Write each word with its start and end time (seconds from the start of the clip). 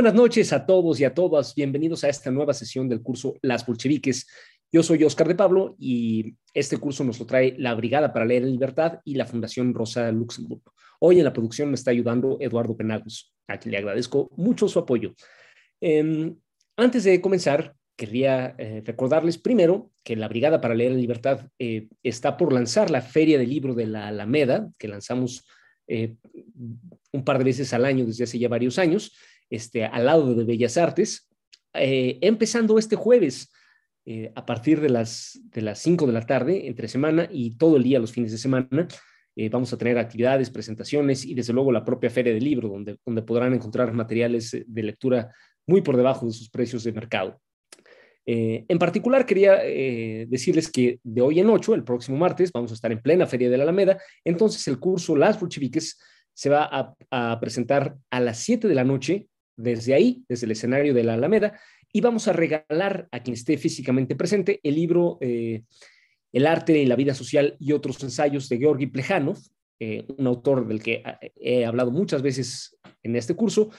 Buenas 0.00 0.14
noches 0.14 0.50
a 0.54 0.64
todos 0.64 0.98
y 0.98 1.04
a 1.04 1.12
todas. 1.12 1.54
Bienvenidos 1.54 2.04
a 2.04 2.08
esta 2.08 2.30
nueva 2.30 2.54
sesión 2.54 2.88
del 2.88 3.02
curso 3.02 3.34
Las 3.42 3.66
Bolcheviques. 3.66 4.26
Yo 4.72 4.82
soy 4.82 5.04
Oscar 5.04 5.28
de 5.28 5.34
Pablo 5.34 5.76
y 5.78 6.36
este 6.54 6.78
curso 6.78 7.04
nos 7.04 7.20
lo 7.20 7.26
trae 7.26 7.54
la 7.58 7.74
Brigada 7.74 8.10
para 8.10 8.24
Leer 8.24 8.44
en 8.44 8.52
Libertad 8.52 9.00
y 9.04 9.16
la 9.16 9.26
Fundación 9.26 9.74
Rosa 9.74 10.10
Luxemburg. 10.10 10.62
Hoy 11.00 11.18
en 11.18 11.24
la 11.24 11.34
producción 11.34 11.68
me 11.68 11.74
está 11.74 11.90
ayudando 11.90 12.38
Eduardo 12.40 12.74
Penagos, 12.74 13.34
a 13.46 13.58
quien 13.58 13.72
le 13.72 13.76
agradezco 13.76 14.30
mucho 14.38 14.68
su 14.68 14.78
apoyo. 14.78 15.12
Eh, 15.82 16.34
antes 16.78 17.04
de 17.04 17.20
comenzar, 17.20 17.74
querría 17.94 18.54
eh, 18.56 18.82
recordarles 18.82 19.36
primero 19.36 19.90
que 20.02 20.16
la 20.16 20.28
Brigada 20.28 20.62
para 20.62 20.74
Leer 20.74 20.92
en 20.92 21.00
Libertad 21.02 21.46
eh, 21.58 21.88
está 22.02 22.38
por 22.38 22.54
lanzar 22.54 22.90
la 22.90 23.02
Feria 23.02 23.36
del 23.36 23.50
Libro 23.50 23.74
de 23.74 23.86
la 23.86 24.08
Alameda, 24.08 24.66
que 24.78 24.88
lanzamos 24.88 25.46
eh, 25.92 26.14
un 27.12 27.22
par 27.22 27.36
de 27.36 27.44
veces 27.44 27.74
al 27.74 27.84
año 27.84 28.06
desde 28.06 28.24
hace 28.24 28.38
ya 28.38 28.48
varios 28.48 28.78
años 28.78 29.12
este, 29.50 29.84
al 29.84 30.06
lado 30.06 30.34
de 30.34 30.44
Bellas 30.44 30.76
Artes, 30.76 31.28
eh, 31.74 32.18
empezando 32.20 32.78
este 32.78 32.96
jueves 32.96 33.52
eh, 34.04 34.32
a 34.34 34.44
partir 34.44 34.80
de 34.80 34.88
las, 34.88 35.38
de 35.44 35.62
las 35.62 35.80
5 35.80 36.06
de 36.06 36.12
la 36.12 36.26
tarde, 36.26 36.66
entre 36.66 36.88
semana 36.88 37.28
y 37.30 37.56
todo 37.56 37.76
el 37.76 37.82
día 37.82 37.98
los 37.98 38.12
fines 38.12 38.32
de 38.32 38.38
semana. 38.38 38.88
Eh, 39.36 39.48
vamos 39.48 39.72
a 39.72 39.78
tener 39.78 39.98
actividades, 39.98 40.50
presentaciones 40.50 41.24
y 41.24 41.34
desde 41.34 41.52
luego 41.52 41.70
la 41.70 41.84
propia 41.84 42.10
feria 42.10 42.32
del 42.32 42.44
libro, 42.44 42.68
donde, 42.68 42.96
donde 43.04 43.22
podrán 43.22 43.54
encontrar 43.54 43.92
materiales 43.92 44.56
de 44.66 44.82
lectura 44.82 45.32
muy 45.66 45.82
por 45.82 45.96
debajo 45.96 46.26
de 46.26 46.32
sus 46.32 46.50
precios 46.50 46.82
de 46.84 46.92
mercado. 46.92 47.40
en 48.26 48.78
particular, 48.78 49.24
quería 49.24 49.56
decirles 50.28 50.70
que 50.70 51.00
de 51.02 51.20
hoy 51.20 51.40
en 51.40 51.48
8, 51.48 51.74
el 51.74 51.84
próximo 51.84 52.16
martes, 52.16 52.52
vamos 52.52 52.70
a 52.70 52.74
estar 52.74 52.92
en 52.92 53.00
plena 53.00 53.26
Feria 53.26 53.48
de 53.48 53.56
la 53.56 53.62
Alameda. 53.62 53.98
Entonces, 54.24 54.66
el 54.68 54.78
curso 54.78 55.16
Las 55.16 55.38
Bolcheviques 55.40 55.98
se 56.34 56.50
va 56.50 56.64
a, 56.64 56.94
a 57.10 57.40
presentar 57.40 57.96
a 58.10 58.20
las 58.20 58.38
7 58.38 58.68
de 58.68 58.74
la 58.74 58.84
noche 58.84 59.30
desde 59.60 59.94
ahí, 59.94 60.24
desde 60.28 60.46
el 60.46 60.52
escenario 60.52 60.94
de 60.94 61.04
la 61.04 61.14
Alameda, 61.14 61.58
y 61.92 62.00
vamos 62.00 62.28
a 62.28 62.32
regalar 62.32 63.08
a 63.10 63.22
quien 63.22 63.34
esté 63.34 63.58
físicamente 63.58 64.16
presente 64.16 64.60
el 64.62 64.74
libro 64.74 65.18
eh, 65.20 65.64
El 66.32 66.46
arte 66.46 66.78
y 66.78 66.86
la 66.86 66.96
vida 66.96 67.14
social 67.14 67.56
y 67.58 67.72
otros 67.72 68.02
ensayos 68.02 68.48
de 68.48 68.58
Georgi 68.58 68.86
Plejanov, 68.86 69.38
eh, 69.80 70.06
un 70.16 70.26
autor 70.26 70.66
del 70.66 70.82
que 70.82 71.02
eh, 71.20 71.32
he 71.36 71.64
hablado 71.64 71.90
muchas 71.90 72.22
veces 72.22 72.78
en 73.02 73.16
este 73.16 73.34
curso, 73.34 73.70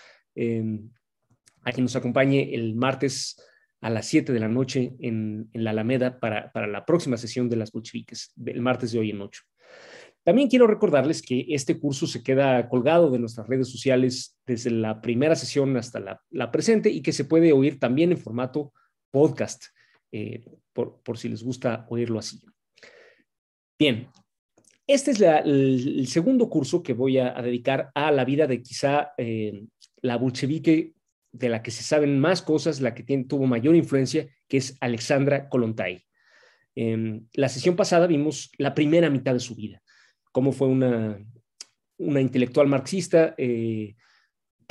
a 1.63 1.71
quien 1.71 1.83
nos 1.83 1.95
acompañe 1.95 2.55
el 2.55 2.75
martes 2.75 3.35
a 3.81 3.89
las 3.89 4.07
7 4.07 4.31
de 4.31 4.39
la 4.39 4.47
noche 4.47 4.95
en, 4.99 5.49
en 5.51 5.63
la 5.63 5.71
Alameda 5.71 6.19
para, 6.19 6.51
para, 6.51 6.67
la 6.67 6.85
próxima 6.85 7.17
sesión 7.17 7.49
de 7.49 7.57
las 7.57 7.71
bolcheviques, 7.71 8.33
el 8.45 8.61
martes 8.61 8.93
de 8.93 8.99
hoy 8.99 9.09
en 9.09 9.21
8. 9.21 9.41
También 10.23 10.49
quiero 10.49 10.67
recordarles 10.67 11.21
que 11.21 11.45
este 11.49 11.79
curso 11.79 12.05
se 12.05 12.21
queda 12.21 12.69
colgado 12.69 13.09
de 13.09 13.17
nuestras 13.17 13.47
redes 13.47 13.69
sociales 13.69 14.37
desde 14.45 14.69
la 14.69 15.01
primera 15.01 15.35
sesión 15.35 15.75
hasta 15.77 16.19
la, 16.29 16.51
presente 16.51 16.89
y 16.91 17.01
que 17.01 17.11
se 17.11 17.25
puede 17.25 17.51
oír 17.53 17.79
también 17.79 18.11
en 18.11 18.19
formato 18.19 18.71
podcast, 19.09 19.65
eh, 20.11 20.45
por, 20.73 21.01
por, 21.01 21.17
si 21.17 21.27
les 21.27 21.43
gusta 21.43 21.87
oírlo 21.89 22.19
así. 22.19 22.39
Bien, 23.79 24.09
este 24.85 25.11
es 25.11 25.21
el, 25.21 26.05
segundo 26.07 26.49
curso 26.49 26.83
que 26.83 26.93
voy 26.93 27.17
a, 27.17 27.33
dedicar 27.41 27.89
a 27.95 28.11
la 28.11 28.23
vida 28.23 28.45
de 28.45 28.61
quizá 28.61 29.13
eh, 29.17 29.63
la 30.03 30.17
bolchevique 30.17 30.93
de 31.31 31.49
la 31.49 31.63
que 31.63 31.71
se 31.71 31.81
saben 31.81 32.19
más 32.19 32.43
cosas, 32.43 32.79
la 32.79 32.93
que 32.93 33.03
tuvo 33.23 33.47
mayor 33.47 33.75
influencia, 33.75 34.27
que 34.47 34.57
es 34.57 34.77
Alexandra 34.81 35.49
Kolontai. 35.49 36.03
Eh, 36.75 37.21
la 37.33 37.49
sesión 37.49 37.75
pasada 37.75 38.05
vimos 38.05 38.51
la 38.59 38.75
primera 38.75 39.09
mitad 39.09 39.33
de 39.33 39.39
su 39.39 39.55
vida 39.55 39.81
cómo 40.31 40.51
fue 40.51 40.67
una, 40.67 41.19
una 41.97 42.21
intelectual 42.21 42.67
marxista 42.67 43.35
eh, 43.37 43.95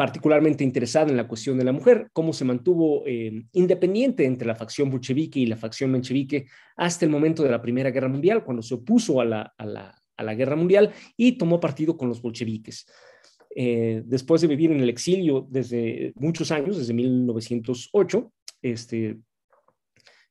particularmente 0.00 0.64
interesada 0.64 1.10
en 1.10 1.16
la 1.18 1.28
cuestión 1.28 1.58
de 1.58 1.64
la 1.64 1.72
mujer, 1.72 2.08
cómo 2.14 2.32
se 2.32 2.46
mantuvo 2.46 3.02
eh, 3.06 3.44
independiente 3.52 4.24
entre 4.24 4.46
la 4.46 4.54
facción 4.54 4.90
bolchevique 4.90 5.40
y 5.40 5.46
la 5.46 5.56
facción 5.56 5.90
menchevique 5.90 6.46
hasta 6.76 7.04
el 7.04 7.10
momento 7.10 7.42
de 7.42 7.50
la 7.50 7.60
Primera 7.60 7.90
Guerra 7.90 8.08
Mundial, 8.08 8.42
cuando 8.42 8.62
se 8.62 8.74
opuso 8.74 9.20
a 9.20 9.26
la, 9.26 9.52
a 9.58 9.66
la, 9.66 10.02
a 10.16 10.22
la 10.22 10.34
Guerra 10.34 10.56
Mundial 10.56 10.92
y 11.18 11.32
tomó 11.32 11.60
partido 11.60 11.98
con 11.98 12.08
los 12.08 12.22
bolcheviques. 12.22 12.86
Eh, 13.54 14.02
después 14.06 14.40
de 14.40 14.46
vivir 14.46 14.70
en 14.70 14.80
el 14.80 14.88
exilio 14.88 15.46
desde 15.50 16.12
muchos 16.16 16.50
años, 16.50 16.78
desde 16.78 16.94
1908, 16.94 18.32
este, 18.62 19.18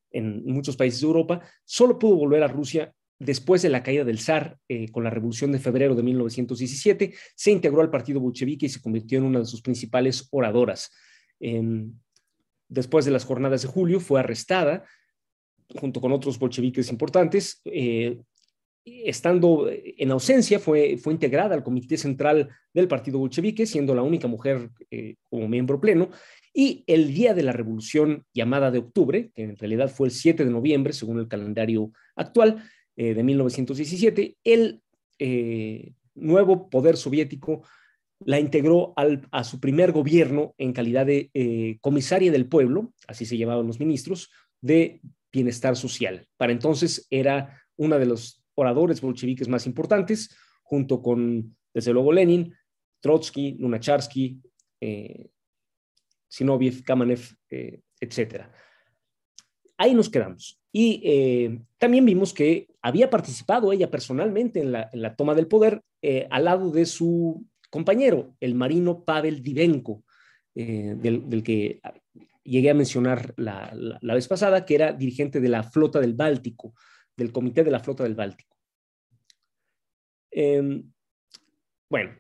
en 0.10 0.46
muchos 0.46 0.78
países 0.78 1.02
de 1.02 1.08
Europa, 1.08 1.42
solo 1.64 2.00
pudo 2.00 2.16
volver 2.16 2.42
a 2.42 2.48
Rusia 2.48 2.92
después 3.20 3.62
de 3.62 3.70
la 3.70 3.84
caída 3.84 4.04
del 4.04 4.20
zar 4.20 4.58
eh, 4.68 4.90
con 4.90 5.04
la 5.04 5.10
Revolución 5.10 5.52
de 5.52 5.60
Febrero 5.60 5.94
de 5.94 6.04
1917, 6.04 7.14
se 7.36 7.52
integró 7.52 7.82
al 7.82 7.92
partido 7.92 8.20
bolchevique 8.20 8.66
y 8.66 8.70
se 8.70 8.82
convirtió 8.82 9.20
en 9.20 9.26
una 9.26 9.40
de 9.40 9.46
sus 9.46 9.62
principales 9.62 10.28
oradoras. 10.32 10.92
Eh, 11.40 11.62
después 12.68 13.06
de 13.06 13.12
las 13.12 13.26
jornadas 13.26 13.62
de 13.62 13.68
julio 13.68 14.00
fue 14.00 14.20
arrestada 14.20 14.86
junto 15.78 16.02
con 16.02 16.12
otros 16.12 16.40
bolcheviques 16.40 16.90
importantes. 16.90 17.62
Eh, 17.66 18.20
estando 18.86 19.70
en 19.70 20.12
ausencia, 20.12 20.60
fue, 20.60 20.98
fue 20.98 21.14
integrada 21.14 21.54
al 21.54 21.64
comité 21.64 21.98
central 21.98 22.50
del 22.74 22.88
partido 22.88 23.20
bolchevique, 23.20 23.66
siendo 23.66 23.94
la 23.94 24.02
única 24.02 24.28
mujer 24.28 24.70
eh, 24.90 25.16
como 25.24 25.48
miembro 25.48 25.80
pleno. 25.80 26.10
Y 26.54 26.84
el 26.88 27.14
día 27.14 27.34
de 27.34 27.44
la 27.44 27.52
revolución 27.52 28.26
llamada 28.34 28.72
de 28.72 28.80
octubre, 28.80 29.32
que 29.36 29.44
en 29.44 29.58
realidad 29.58 29.90
fue 29.90 30.08
el 30.08 30.12
7 30.12 30.44
de 30.44 30.52
noviembre, 30.52 30.94
según 30.94 31.20
el 31.20 31.28
calendario 31.28 31.92
actual, 32.16 32.64
eh, 33.02 33.14
de 33.14 33.24
1917, 33.24 34.36
el 34.44 34.82
eh, 35.20 35.94
nuevo 36.16 36.70
poder 36.70 36.98
soviético 36.98 37.64
la 38.26 38.42
integró 38.42 38.92
al, 38.98 39.26
a 39.32 39.46
su 39.46 39.62
primer 39.62 39.94
gobierno 39.94 40.54
en 40.58 40.74
calidad 40.74 41.06
de 41.06 41.32
eh, 41.34 41.78
comisaria 41.80 42.30
del 42.30 42.50
pueblo, 42.50 42.94
así 43.08 43.26
se 43.26 43.38
llamaban 43.38 43.68
los 43.68 43.80
ministros, 43.80 44.30
de 44.60 45.00
bienestar 45.32 45.78
social. 45.78 46.28
Para 46.36 46.52
entonces 46.52 47.08
era 47.10 47.64
una 47.78 47.98
de 47.98 48.06
los 48.06 48.44
oradores 48.56 49.00
bolcheviques 49.00 49.48
más 49.48 49.66
importantes, 49.66 50.36
junto 50.62 51.02
con, 51.02 51.56
desde 51.74 51.94
luego, 51.94 52.12
Lenin, 52.12 52.54
Trotsky, 53.00 53.56
Lunacharsky, 53.60 54.42
Sinoviev, 56.28 56.84
Kamenev, 56.84 57.22
eh, 57.50 57.80
etc. 58.00 58.46
Ahí 59.80 59.96
nos 59.96 60.10
quedamos. 60.10 60.60
Y 60.74 61.02
eh, 61.06 61.62
también 61.78 62.06
vimos 62.06 62.34
que 62.34 62.68
había 62.82 63.10
participado 63.10 63.72
ella 63.72 63.90
personalmente 63.90 64.60
en 64.60 64.74
la, 64.74 65.16
toma 65.16 65.34
del 65.34 65.48
poder 65.48 65.82
eh, 66.02 66.28
al 66.30 66.46
lado 66.46 66.70
de 66.70 66.86
su 66.86 67.46
compañero, 67.70 68.36
el 68.42 68.56
marino 68.56 69.06
Pavel 69.06 69.42
Divenko, 69.42 70.04
eh, 70.54 70.96
del, 70.98 71.44
que 71.44 71.80
llegué 72.44 72.70
a 72.70 72.74
mencionar 72.74 73.34
la, 73.38 73.74
la, 74.02 74.14
vez 74.14 74.28
pasada, 74.28 74.66
que 74.66 74.76
era 74.76 74.92
dirigente 74.92 75.40
de 75.40 75.48
la 75.48 75.64
flota 75.64 76.02
del 76.02 76.14
Báltico, 76.14 76.74
del 77.16 77.32
comité 77.32 77.64
de 77.64 77.72
la 77.72 77.80
flota 77.80 78.04
del 78.04 78.16
Báltico. 78.16 78.58
Eh, 80.30 80.84
bueno, 81.90 82.12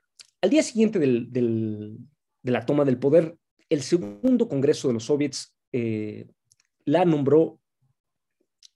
al 0.41 0.50
día 0.50 0.64
siguiente 0.64 0.97
del, 0.97 1.30
de 1.30 2.52
la 2.52 2.66
toma 2.66 2.85
del 2.85 3.00
poder, 3.00 3.35
el 3.67 3.82
segundo 3.82 4.47
Congreso 4.47 4.88
de 4.88 4.94
los 4.94 5.03
Soviets 5.03 5.53
la 6.91 7.06
nombró 7.06 7.59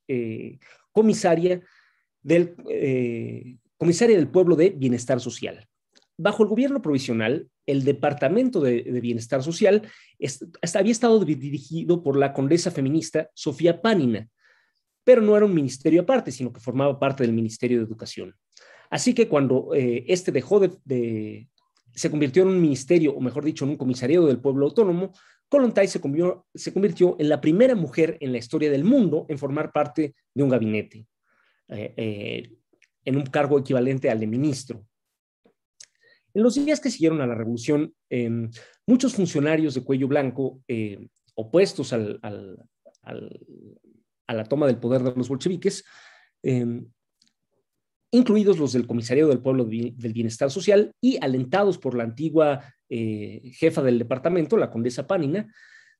eh, 0.07 0.59
comisaria, 0.91 1.61
del, 2.21 2.55
eh, 2.69 3.57
del 3.79 4.27
pueblo 4.29 4.55
de 4.55 4.69
bienestar 4.69 5.19
social. 5.19 5.67
Bajo 6.17 6.43
el 6.43 6.49
gobierno 6.49 6.81
provisional, 6.81 7.49
el 7.65 7.83
Departamento 7.83 8.61
de, 8.61 8.81
Bienestar 9.01 9.41
Social 9.41 9.89
había 10.75 10.91
estado 10.91 11.23
dirigido 11.23 12.03
por 12.03 12.17
la 12.17 12.33
condesa 12.33 12.71
feminista 12.71 13.29
Sofía 13.33 13.81
Panina, 13.81 14.27
pero 15.03 15.21
no 15.21 15.35
era 15.35 15.45
un 15.45 15.55
ministerio 15.55 16.01
aparte, 16.01 16.31
sino 16.31 16.53
que 16.53 16.59
formaba 16.59 16.99
parte 16.99 17.23
del 17.23 17.33
Ministerio 17.33 17.79
de 17.79 17.85
Educación. 17.85 18.35
Así 18.89 19.13
que 19.13 19.27
cuando 19.27 19.73
eh, 19.73 20.05
este 20.07 20.31
dejó 20.31 20.59
de, 20.59 20.71
de, 20.85 21.47
se 21.95 22.11
convirtió 22.11 22.43
en 22.43 22.49
un 22.49 22.61
ministerio, 22.61 23.13
o 23.13 23.21
mejor 23.21 23.43
dicho, 23.43 23.65
en 23.65 23.71
un 23.71 23.77
comisariado 23.77 24.27
del 24.27 24.39
pueblo 24.39 24.67
autónomo, 24.67 25.13
Kollontai 25.53 25.87
se 25.87 26.01
convirtió, 26.01 27.15
en 27.19 27.29
la 27.29 27.39
primera 27.39 27.75
mujer 27.75 28.17
en 28.21 28.31
la 28.31 28.39
historia 28.39 28.71
del 28.71 28.83
mundo 28.83 29.27
en 29.29 29.37
formar 29.37 29.71
parte 29.71 30.15
de 30.33 30.41
un 30.41 30.49
gabinete, 30.49 31.05
eh, 31.67 31.93
eh, 31.95 32.57
en 33.05 33.17
un 33.17 33.23
cargo 33.27 33.59
equivalente 33.59 34.09
al 34.09 34.19
de 34.19 34.25
ministro. 34.25 34.83
En 36.33 36.41
los 36.41 36.55
días 36.55 36.79
que 36.79 36.89
siguieron 36.89 37.21
a 37.21 37.27
la 37.27 37.35
revolución, 37.35 37.93
eh, 38.09 38.49
muchos 38.87 39.13
funcionarios 39.13 39.75
de 39.75 39.83
cuello 39.83 40.07
blanco 40.07 40.63
eh, 40.67 41.07
opuestos 41.35 41.93
a 41.93 41.99
la 41.99 42.57
toma 44.45 44.65
del 44.65 44.79
poder 44.79 45.03
de 45.03 45.13
los 45.15 45.29
bolcheviques, 45.29 45.85
incluidos 48.09 48.57
los 48.57 48.73
del 48.73 48.87
Comisariado 48.87 49.29
del 49.29 49.43
Pueblo 49.43 49.65
del 49.65 50.13
Bienestar 50.13 50.49
Social 50.49 50.95
y 50.99 51.23
alentados 51.23 51.77
por 51.77 51.95
la 51.95 52.05
antigua 52.05 52.73
eh, 52.95 53.41
jefa 53.55 53.81
del 53.81 53.97
departamento, 53.97 54.55
la 54.55 54.69
condesa 54.69 55.07
Pánina, 55.07 55.51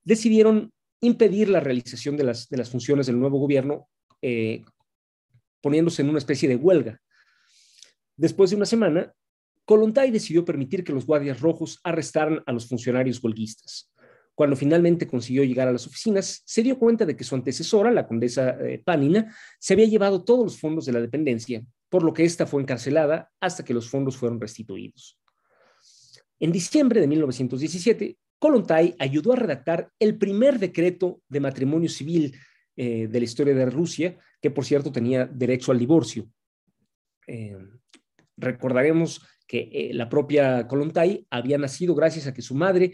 decidieron 0.04 0.72
impedir 1.02 1.50
la 1.50 1.60
realización 1.60 2.16
de 2.16 2.24
las, 2.24 2.70
funciones 2.70 3.08
del 3.08 3.20
nuevo 3.20 3.40
gobierno, 3.40 3.88
eh, 4.22 4.64
poniéndose 5.60 6.04
en 6.04 6.10
una 6.10 6.20
especie 6.20 6.48
de 6.48 6.56
huelga. 6.56 7.02
Después 8.16 8.52
de 8.52 8.58
una 8.58 8.68
semana, 8.68 9.12
Kollontai 9.66 10.12
decidió 10.12 10.46
permitir 10.46 10.84
que 10.84 10.94
los 10.94 11.08
guardias 11.08 11.42
rojos 11.42 11.80
arrestaran 11.84 12.44
a 12.46 12.52
los 12.52 12.68
funcionarios 12.68 13.24
huelguistas. 13.24 13.92
Cuando 14.36 14.56
finalmente 14.56 15.08
consiguió 15.08 15.44
llegar 15.44 15.68
a 15.68 15.72
las 15.72 15.88
oficinas, 15.88 16.44
se 16.46 16.62
dio 16.62 16.78
cuenta 16.78 17.08
de 17.08 17.16
que 17.16 17.24
su 17.24 17.34
antecesora, 17.34 17.90
la 17.90 18.06
condesa 18.06 18.52
eh, 18.62 18.84
Pánina, 18.86 19.36
se 19.60 19.74
había 19.74 19.88
llevado 19.88 20.24
todos 20.24 20.44
los 20.44 20.60
fondos 20.60 20.86
de 20.86 20.92
la 20.92 21.02
dependencia, 21.02 21.66
por 21.90 22.04
lo 22.04 22.14
que 22.14 22.24
ésta 22.24 22.46
fue 22.46 22.62
encarcelada 22.62 23.32
hasta 23.40 23.66
que 23.66 23.74
los 23.74 23.90
fondos 23.90 24.16
fueron 24.16 24.40
restituidos. 24.40 25.18
En 26.44 26.52
diciembre 26.52 27.00
de 27.00 27.08
1917, 27.08 28.18
Kolontai 28.38 28.96
ayudó 29.00 29.32
a 29.32 29.38
redactar 29.38 29.90
el 29.98 30.18
primer 30.18 30.60
decreto 30.60 31.22
de 31.30 31.40
matrimonio 31.40 31.88
civil 31.88 32.36
eh, 32.76 33.08
de 33.08 33.20
la 33.20 33.24
historia 33.24 33.56
de 33.56 33.66
Rusia, 33.68 34.18
que 34.42 34.52
por 34.52 34.66
cierto 34.66 34.92
tenía 34.92 35.26
derecho 35.26 35.72
al 35.72 35.80
divorcio. 35.80 36.28
Eh, 37.28 37.58
recordaremos 38.36 39.26
que 39.48 39.70
eh, 39.72 39.94
la 39.94 40.10
propia 40.10 40.68
Kolontai 40.68 41.26
había 41.30 41.58
nacido 41.58 41.96
gracias 41.96 42.28
a 42.28 42.34
que 42.34 42.42
su 42.42 42.56
madre 42.56 42.92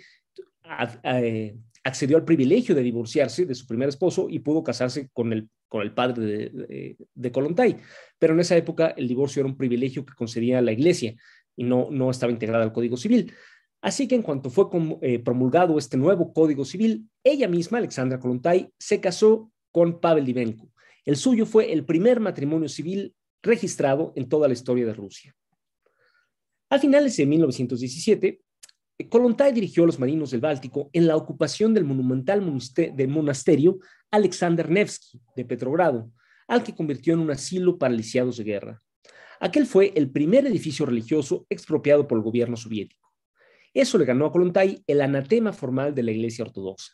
accedió 1.84 2.18
al 2.18 2.26
privilegio 2.26 2.76
de 2.76 2.84
divorciarse 2.84 3.48
de 3.48 3.56
su 3.56 3.66
primer 3.66 3.90
esposo 3.90 4.28
y 4.30 4.38
pudo 4.38 4.64
casarse 4.64 5.10
con 5.12 5.34
el, 5.34 5.50
padre 5.96 6.24
de, 6.24 6.98
de, 7.16 7.32
Kolontai. 7.32 7.78
Pero 8.20 8.36
en 8.36 8.42
esa 8.42 8.56
época 8.56 8.94
el 8.96 9.08
divorcio 9.08 9.40
era 9.40 9.50
un 9.50 9.58
privilegio 9.58 10.06
que 10.06 10.14
concedía 10.14 10.62
la 10.62 10.72
iglesia 10.72 11.16
y 11.60 11.66
no, 11.66 11.90
no 11.92 12.10
estaba 12.10 12.32
integrada 12.32 12.64
al 12.64 12.72
Código 12.72 12.96
Civil. 12.96 13.34
Así 13.82 14.08
que 14.08 14.16
en 14.16 14.22
cuanto 14.22 14.50
fue 14.50 14.70
promulgado 15.26 15.78
este 15.78 15.98
nuevo 15.98 16.32
Código 16.32 16.64
Civil, 16.64 17.10
ella 17.22 17.50
misma, 17.50 17.80
Alexandra 17.80 18.18
Kolontai, 18.18 18.72
se 18.80 19.02
casó 19.02 19.52
con 19.74 20.00
Pavel 20.00 20.26
Divenko. 20.26 20.72
El 21.04 21.18
suyo 21.18 21.46
fue 21.46 21.74
el 21.74 21.84
primer 21.84 22.22
matrimonio 22.22 22.70
civil 22.70 23.14
registrado 23.44 24.14
en 24.16 24.30
toda 24.30 24.48
la 24.48 24.54
historia 24.54 24.86
de 24.86 24.94
Rusia. 24.94 25.36
A 26.70 26.80
finales 26.80 27.18
de 27.18 27.26
1917, 27.26 28.42
Kolontai 29.10 29.52
dirigió 29.52 29.84
a 29.84 29.88
los 29.88 30.00
marinos 30.00 30.32
del 30.32 30.40
Báltico 30.40 30.90
en 30.94 31.08
la 31.08 31.18
ocupación 31.18 31.74
del 31.74 31.84
monumental 31.84 32.42
monasterio 32.42 33.80
Alexander 34.12 34.70
Nevsky 34.70 35.20
de 35.36 35.44
Petrogrado, 35.44 36.10
al 36.48 36.64
que 36.64 36.74
convirtió 36.74 37.16
en 37.16 37.20
un 37.20 37.32
asilo 37.32 37.78
para 37.78 37.94
lisiados 37.94 38.38
de 38.38 38.46
guerra. 38.46 38.82
Aquel 39.40 39.66
fue 39.66 39.94
el 39.96 40.12
primer 40.12 40.46
edificio 40.46 40.86
religioso 40.86 41.46
expropiado 41.50 42.08
por 42.08 42.18
el 42.18 42.24
gobierno 42.24 42.58
soviético. 42.58 43.14
Eso 43.74 43.98
le 43.98 44.06
ganó 44.06 44.26
a 44.26 44.32
Kolontai 44.32 44.84
el 44.88 45.02
anatema 45.02 45.54
formal 45.54 45.96
de 45.96 46.04
la 46.04 46.12
Iglesia 46.12 46.44
Ortodoxa. 46.44 46.94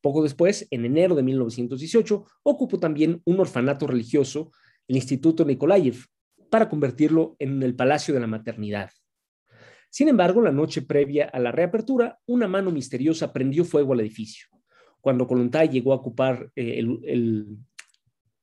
Poco 0.00 0.22
después, 0.22 0.66
en 0.70 0.84
enero 0.84 1.14
de 1.14 1.22
1918, 1.22 2.26
ocupó 2.42 2.78
también 2.78 3.22
un 3.24 3.38
orfanato 3.38 3.86
religioso, 3.86 4.50
el 4.88 4.96
Instituto 4.96 5.44
Nikolayev, 5.44 6.04
para 6.50 6.68
convertirlo 6.68 7.36
en 7.38 7.62
el 7.62 7.74
Palacio 7.76 8.12
de 8.12 8.20
la 8.20 8.26
Maternidad. 8.26 8.90
Sin 9.88 10.08
embargo, 10.08 10.42
la 10.42 10.52
noche 10.52 10.82
previa 10.82 11.26
a 11.26 11.38
la 11.38 11.52
reapertura, 11.52 12.18
una 12.26 12.48
mano 12.48 12.70
misteriosa 12.70 13.32
prendió 13.32 13.64
fuego 13.64 13.92
al 13.92 14.00
edificio. 14.00 14.48
Cuando 15.00 15.26
Kolontai 15.26 15.68
llegó 15.68 15.92
a 15.92 15.96
ocupar 15.96 16.50
eh, 16.56 16.84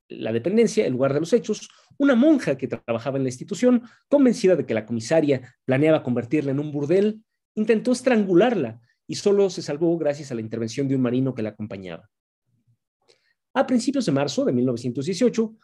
la 0.07 0.31
dependencia, 0.31 0.85
el 0.85 0.93
lugar 0.93 1.13
de 1.13 1.19
los 1.19 1.33
hechos, 1.33 1.69
una 1.99 2.15
monja 2.15 2.57
que 2.57 2.67
trabajaba 2.67 3.17
en 3.17 3.23
la 3.23 3.29
institución, 3.29 3.83
convencida 4.07 4.55
de 4.55 4.65
que 4.65 4.73
la 4.73 4.85
comisaria 4.85 5.55
planeaba 5.65 6.01
convertirla 6.01 6.51
en 6.51 6.59
un 6.59 6.71
burdel, 6.71 7.23
intentó 7.55 7.91
estrangularla 7.91 8.79
y 9.05 9.15
solo 9.15 9.49
se 9.49 9.61
salvó 9.61 9.97
gracias 9.97 10.31
a 10.31 10.35
la 10.35 10.41
intervención 10.41 10.87
de 10.87 10.95
un 10.95 11.01
marino 11.01 11.35
que 11.35 11.41
la 11.41 11.49
acompañaba. 11.49 12.09
A 13.53 13.67
principios 13.67 14.05
de 14.05 14.13
marzo 14.13 14.45
de 14.45 14.53
1918, 14.53 15.55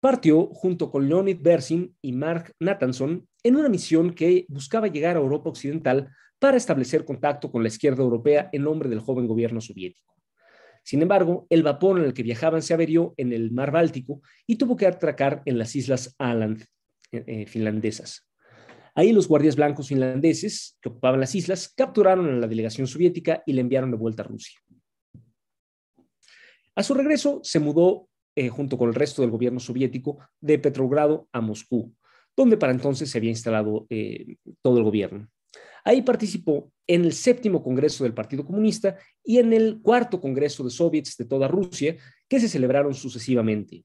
partió 0.00 0.46
junto 0.48 0.90
con 0.90 1.08
Leonid 1.08 1.38
Bersin 1.40 1.94
y 2.02 2.12
Mark 2.12 2.52
Nathanson 2.58 3.28
en 3.42 3.56
una 3.56 3.68
misión 3.68 4.12
que 4.12 4.46
buscaba 4.48 4.88
llegar 4.88 5.16
a 5.16 5.20
Europa 5.20 5.50
Occidental 5.50 6.10
para 6.38 6.56
establecer 6.56 7.04
contacto 7.04 7.52
con 7.52 7.62
la 7.62 7.68
izquierda 7.68 8.02
europea 8.02 8.48
en 8.52 8.64
nombre 8.64 8.88
del 8.88 9.00
joven 9.00 9.28
gobierno 9.28 9.60
soviético. 9.60 10.16
Sin 10.82 11.02
embargo, 11.02 11.46
el 11.50 11.62
vapor 11.62 11.98
en 11.98 12.04
el 12.04 12.14
que 12.14 12.22
viajaban 12.22 12.62
se 12.62 12.74
averió 12.74 13.14
en 13.16 13.32
el 13.32 13.50
mar 13.50 13.70
Báltico 13.70 14.22
y 14.46 14.56
tuvo 14.56 14.76
que 14.76 14.86
atracar 14.86 15.42
en 15.44 15.58
las 15.58 15.76
islas 15.76 16.14
Åland 16.18 16.62
eh, 17.12 17.24
eh, 17.26 17.46
finlandesas. 17.46 18.28
Ahí 18.94 19.12
los 19.12 19.28
guardias 19.28 19.56
blancos 19.56 19.88
finlandeses 19.88 20.76
que 20.80 20.88
ocupaban 20.88 21.20
las 21.20 21.34
islas 21.34 21.72
capturaron 21.76 22.28
a 22.28 22.32
la 22.32 22.48
delegación 22.48 22.86
soviética 22.86 23.42
y 23.46 23.52
la 23.52 23.60
enviaron 23.60 23.90
de 23.90 23.96
vuelta 23.96 24.22
a 24.22 24.26
Rusia. 24.26 24.58
A 26.74 26.82
su 26.82 26.94
regreso 26.94 27.40
se 27.42 27.60
mudó 27.60 28.08
eh, 28.34 28.48
junto 28.48 28.78
con 28.78 28.88
el 28.88 28.94
resto 28.94 29.22
del 29.22 29.30
gobierno 29.30 29.60
soviético 29.60 30.18
de 30.40 30.58
Petrogrado 30.58 31.28
a 31.32 31.40
Moscú, 31.40 31.94
donde 32.36 32.56
para 32.56 32.72
entonces 32.72 33.10
se 33.10 33.18
había 33.18 33.30
instalado 33.30 33.86
todo 34.62 34.78
el 34.78 34.84
gobierno. 34.84 35.28
Ahí 35.84 36.02
participó 36.02 36.72
en 36.86 37.04
el 37.04 37.12
séptimo 37.12 37.62
Congreso 37.62 38.04
del 38.04 38.14
Partido 38.14 38.44
Comunista 38.44 38.96
y 39.24 39.38
en 39.38 39.52
el 39.52 39.80
cuarto 39.80 40.20
Congreso 40.20 40.64
de 40.64 40.70
Soviets 40.70 41.16
de 41.16 41.24
toda 41.24 41.48
Rusia, 41.48 41.96
que 42.28 42.40
se 42.40 42.48
celebraron 42.48 42.94
sucesivamente. 42.94 43.84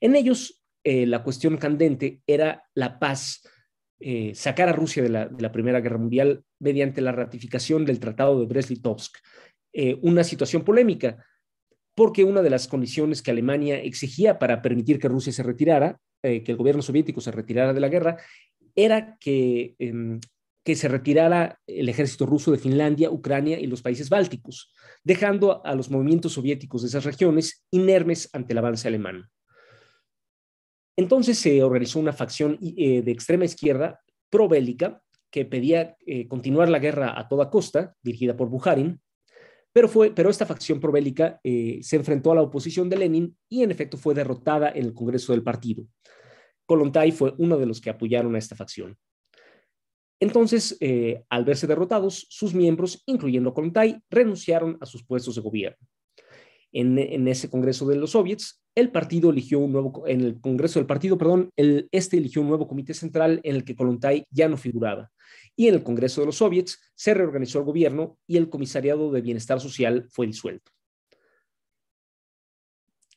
En 0.00 0.16
ellos, 0.16 0.62
eh, 0.84 1.06
la 1.06 1.22
cuestión 1.22 1.56
candente 1.58 2.20
era 2.26 2.64
la 2.74 2.98
paz 2.98 3.42
eh, 3.98 4.32
sacar 4.34 4.68
a 4.68 4.72
Rusia 4.72 5.02
de 5.02 5.10
la, 5.10 5.52
Primera 5.52 5.80
Guerra 5.80 5.98
Mundial 5.98 6.42
mediante 6.58 7.02
la 7.02 7.12
ratificación 7.12 7.84
del 7.84 8.00
Tratado 8.00 8.40
de 8.40 8.46
Brest-Litovsk. 8.46 9.18
Eh, 9.72 9.98
una 10.02 10.24
situación 10.24 10.64
polémica, 10.64 11.24
porque 11.94 12.24
una 12.24 12.40
de 12.40 12.50
las 12.50 12.66
condiciones 12.66 13.20
que 13.20 13.30
Alemania 13.30 13.80
exigía 13.82 14.38
para 14.38 14.62
permitir 14.62 14.98
que 14.98 15.08
Rusia 15.08 15.32
se 15.32 15.42
retirara, 15.42 15.98
que 16.22 16.44
el 16.46 16.56
gobierno 16.56 16.82
soviético 16.82 17.22
se 17.22 17.30
retirara 17.30 17.72
de 17.72 17.80
la 17.80 17.88
guerra, 17.88 18.18
era 18.74 19.16
que, 19.18 19.74
em, 19.78 20.20
que 20.64 20.76
se 20.76 20.88
retirara 20.88 21.58
el 21.66 21.88
ejército 21.88 22.26
ruso 22.26 22.52
de 22.52 22.58
Finlandia, 22.58 23.10
Ucrania 23.10 23.58
y 23.58 23.66
los 23.66 23.82
países 23.82 24.10
bálticos, 24.10 24.72
dejando 25.02 25.64
a 25.64 25.74
los 25.74 25.90
movimientos 25.90 26.32
soviéticos 26.32 26.82
de 26.82 26.88
esas 26.88 27.04
regiones 27.04 27.64
inermes 27.70 28.28
ante 28.32 28.52
el 28.52 28.58
avance 28.58 28.86
alemán. 28.86 29.28
Entonces 30.96 31.38
se 31.38 31.62
organizó 31.62 31.98
una 31.98 32.12
facción 32.12 32.58
eh, 32.60 33.02
de 33.02 33.10
extrema 33.10 33.46
izquierda 33.46 34.00
probélica 34.28 35.02
que 35.30 35.46
pedía 35.46 35.96
eh, 36.04 36.28
continuar 36.28 36.68
la 36.68 36.78
guerra 36.78 37.18
a 37.18 37.28
toda 37.28 37.48
costa, 37.48 37.94
dirigida 38.02 38.36
por 38.36 38.50
Bujarin, 38.50 39.00
pero, 39.72 39.88
fue, 39.88 40.10
pero 40.10 40.28
esta 40.28 40.46
facción 40.46 40.80
probélica 40.80 41.40
eh, 41.44 41.78
se 41.82 41.96
enfrentó 41.96 42.32
a 42.32 42.34
la 42.34 42.42
oposición 42.42 42.88
de 42.88 42.98
Lenin 42.98 43.36
y 43.48 43.62
en 43.62 43.70
efecto 43.70 43.96
fue 43.96 44.14
derrotada 44.14 44.70
en 44.70 44.84
el 44.84 44.92
Congreso 44.92 45.32
del 45.32 45.44
partido. 45.44 45.86
Kolontai 46.66 47.12
fue 47.12 47.34
uno 47.38 47.56
de 47.56 47.66
los 47.66 47.80
que 47.80 47.90
apoyaron 47.90 48.34
a 48.34 48.38
esta 48.38 48.56
facción. 48.56 48.98
Entonces, 50.20 50.78
al 51.30 51.44
verse 51.44 51.66
derrotados, 51.66 52.26
sus 52.28 52.54
miembros, 52.54 53.02
incluyendo 53.06 53.54
Kolontai, 53.54 54.02
renunciaron 54.10 54.76
a 54.80 54.86
sus 54.86 55.02
puestos 55.02 55.34
de 55.34 55.40
gobierno 55.40 55.88
en, 56.72 57.28
ese 57.28 57.50
Congreso 57.50 57.86
de 57.86 57.96
los 57.96 58.10
Soviets, 58.10 58.62
el 58.74 58.90
partido 58.90 59.30
eligió 59.30 59.58
un 59.58 59.72
nuevo, 59.72 60.06
en 60.06 60.20
el 60.20 60.40
Congreso 60.40 60.78
del 60.78 60.86
partido, 60.86 61.18
perdón, 61.18 61.50
este 61.56 62.16
eligió 62.16 62.42
un 62.42 62.48
nuevo 62.48 62.68
comité 62.68 62.94
central 62.94 63.40
en 63.42 63.56
el 63.56 63.64
que 63.64 63.74
Kolontai 63.74 64.26
ya 64.30 64.48
no 64.48 64.56
figuraba. 64.56 65.10
Y 65.56 65.68
en 65.68 65.74
el 65.74 65.82
Congreso 65.82 66.20
de 66.20 66.26
los 66.26 66.36
Soviets 66.36 66.80
se 66.94 67.14
reorganizó 67.14 67.58
el 67.58 67.64
gobierno 67.64 68.18
y 68.26 68.36
el 68.36 68.48
Comisariado 68.48 69.10
de 69.10 69.20
Bienestar 69.20 69.60
Social 69.60 70.06
fue 70.10 70.26
disuelto. 70.26 70.70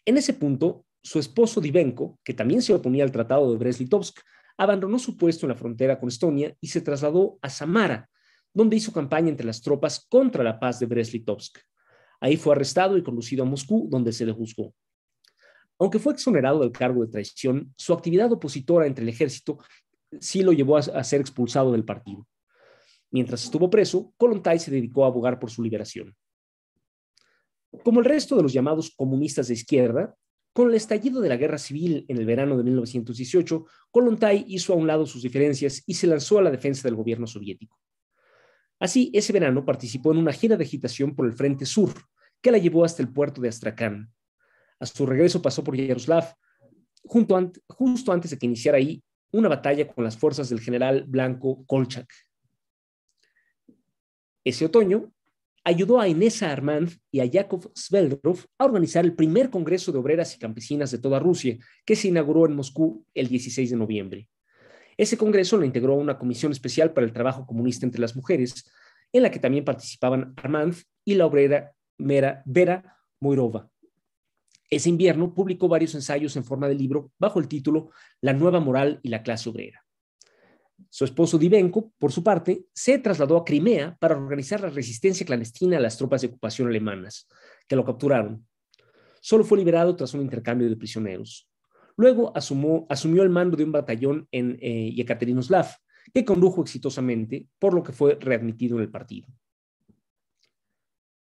En 0.05 0.17
ese 0.17 0.33
punto, 0.33 0.85
su 1.01 1.19
esposo 1.19 1.61
Divenko, 1.61 2.19
que 2.23 2.33
también 2.33 2.61
se 2.61 2.73
oponía 2.73 3.03
al 3.03 3.11
Tratado 3.11 3.51
de 3.51 3.57
Brest-Litovsk, 3.57 4.21
abandonó 4.57 4.99
su 4.99 5.17
puesto 5.17 5.45
en 5.45 5.49
la 5.49 5.55
frontera 5.55 5.99
con 5.99 6.09
Estonia 6.09 6.55
y 6.61 6.67
se 6.67 6.81
trasladó 6.81 7.39
a 7.41 7.49
Samara, 7.49 8.09
donde 8.53 8.75
hizo 8.75 8.93
campaña 8.93 9.29
entre 9.29 9.45
las 9.45 9.61
tropas 9.61 10.05
contra 10.07 10.43
la 10.43 10.59
paz 10.59 10.79
de 10.79 10.87
Brest-Litovsk. 10.87 11.59
Ahí 12.19 12.37
fue 12.37 12.53
arrestado 12.53 12.97
y 12.97 13.03
conducido 13.03 13.43
a 13.43 13.47
Moscú, 13.47 13.87
donde 13.89 14.13
se 14.13 14.25
le 14.25 14.31
juzgó. 14.31 14.73
Aunque 15.79 15.99
fue 15.99 16.13
exonerado 16.13 16.59
del 16.59 16.71
cargo 16.71 17.03
de 17.03 17.11
traición, 17.11 17.73
su 17.75 17.93
actividad 17.93 18.31
opositora 18.31 18.87
entre 18.87 19.03
el 19.03 19.09
ejército 19.09 19.59
sí 20.19 20.43
lo 20.43 20.53
llevó 20.53 20.77
a, 20.77 21.03
ser 21.03 21.21
expulsado 21.21 21.71
del 21.71 21.83
partido. 21.83 22.27
Mientras 23.11 23.43
estuvo 23.43 23.69
preso, 23.69 24.13
Kolontai 24.17 24.59
se 24.59 24.71
dedicó 24.71 25.03
a 25.03 25.07
abogar 25.07 25.39
por 25.39 25.51
su 25.51 25.63
liberación. 25.63 26.15
Como 27.83 27.99
el 27.99 28.05
resto 28.05 28.35
de 28.35 28.43
los 28.43 28.53
llamados 28.53 28.91
comunistas 28.95 29.47
de 29.47 29.55
izquierda, 29.55 30.15
con 30.53 30.69
el 30.69 30.75
estallido 30.75 31.19
de 31.19 31.29
la 31.29 31.37
guerra 31.37 31.57
civil 31.57 32.05
en 32.07 32.17
el 32.17 32.25
verano 32.25 32.55
de 32.55 32.63
1918, 32.63 33.65
Kolontai 33.89 34.45
hizo 34.47 34.73
a 34.73 34.75
un 34.75 34.85
lado 34.85 35.05
sus 35.05 35.23
diferencias 35.23 35.83
y 35.87 35.95
se 35.95 36.07
lanzó 36.07 36.37
a 36.37 36.43
la 36.43 36.51
defensa 36.51 36.83
del 36.83 36.95
gobierno 36.95 37.25
soviético. 37.25 37.79
Así, 38.79 39.09
ese 39.13 39.33
verano 39.33 39.65
participó 39.65 40.11
en 40.11 40.19
una 40.19 40.31
gira 40.31 40.55
de 40.55 40.63
agitación 40.63 41.15
por 41.15 41.25
el 41.25 41.33
Frente 41.33 41.65
Sur, 41.65 41.93
que 42.41 42.51
la 42.51 42.57
llevó 42.57 42.83
hasta 42.83 43.01
el 43.01 43.11
puerto 43.11 43.41
de 43.41 43.49
Astrakhan. 43.49 44.11
A 44.79 44.85
su 44.85 45.05
regreso 45.05 45.41
pasó 45.41 45.63
por 45.63 45.75
Yaroslav, 45.75 46.35
justo 47.05 48.11
antes 48.11 48.31
de 48.31 48.37
que 48.37 48.45
iniciara 48.45 48.77
ahí 48.77 49.03
una 49.31 49.49
batalla 49.49 49.87
con 49.87 50.03
las 50.03 50.17
fuerzas 50.17 50.49
del 50.49 50.59
general 50.59 51.05
blanco 51.07 51.65
Kolchak. 51.65 52.13
Ese 54.43 54.65
otoño, 54.65 55.12
ayudó 55.63 55.99
a 55.99 56.07
Inesa 56.07 56.51
Armand 56.51 56.91
y 57.11 57.21
a 57.21 57.25
Yakov 57.25 57.71
Sveldrov 57.75 58.39
a 58.57 58.65
organizar 58.65 59.05
el 59.05 59.15
primer 59.15 59.49
Congreso 59.49 59.91
de 59.91 59.99
Obreras 59.99 60.35
y 60.35 60.39
Campesinas 60.39 60.91
de 60.91 60.97
toda 60.97 61.19
Rusia, 61.19 61.57
que 61.85 61.95
se 61.95 62.09
inauguró 62.09 62.45
en 62.45 62.55
Moscú 62.55 63.05
el 63.13 63.27
16 63.27 63.69
de 63.69 63.77
noviembre. 63.77 64.27
Ese 64.97 65.17
Congreso 65.17 65.57
lo 65.57 65.65
integró 65.65 65.95
una 65.95 66.17
comisión 66.17 66.51
especial 66.51 66.93
para 66.93 67.05
el 67.05 67.13
trabajo 67.13 67.45
comunista 67.45 67.85
entre 67.85 68.01
las 68.01 68.15
mujeres, 68.15 68.69
en 69.11 69.23
la 69.23 69.31
que 69.31 69.39
también 69.39 69.65
participaban 69.65 70.33
Armand 70.37 70.75
y 71.05 71.15
la 71.15 71.25
obrera 71.25 71.73
Vera 71.97 72.97
Moirova. 73.19 73.69
Ese 74.69 74.89
invierno 74.89 75.33
publicó 75.33 75.67
varios 75.67 75.93
ensayos 75.95 76.35
en 76.35 76.43
forma 76.43 76.67
de 76.67 76.75
libro 76.75 77.11
bajo 77.19 77.39
el 77.39 77.47
título 77.47 77.91
La 78.21 78.33
nueva 78.33 78.59
moral 78.59 78.99
y 79.03 79.09
la 79.09 79.21
clase 79.21 79.49
obrera. 79.49 79.82
Su 80.95 81.05
esposo 81.05 81.39
Divenko, 81.39 81.91
por 81.97 82.11
su 82.11 82.23
parte, 82.23 82.65
se 82.71 82.99
trasladó 82.99 83.35
a 83.37 83.43
Crimea 83.43 83.97
para 83.99 84.15
organizar 84.15 84.61
la 84.61 84.69
resistencia 84.69 85.25
clandestina 85.25 85.77
a 85.77 85.79
las 85.79 85.97
tropas 85.97 86.21
de 86.21 86.27
ocupación 86.27 86.67
alemanas, 86.67 87.27
que 87.67 87.75
lo 87.75 87.83
capturaron. 87.83 88.45
Solo 89.19 89.43
fue 89.43 89.57
liberado 89.57 89.95
tras 89.95 90.13
un 90.13 90.21
intercambio 90.21 90.69
de 90.69 90.75
prisioneros. 90.75 91.49
Luego 91.97 92.31
asumió 92.35 93.23
el 93.23 93.31
mando 93.31 93.57
de 93.57 93.63
un 93.63 93.71
batallón 93.71 94.27
en 94.31 94.59
eh, 94.61 94.93
Yekaterinoslav, 94.93 95.65
que 96.13 96.23
condujo 96.23 96.61
exitosamente, 96.61 97.47
por 97.57 97.73
lo 97.73 97.81
que 97.81 97.91
fue 97.91 98.19
readmitido 98.21 98.77
en 98.77 98.83
el 98.83 98.91
partido. 98.91 99.27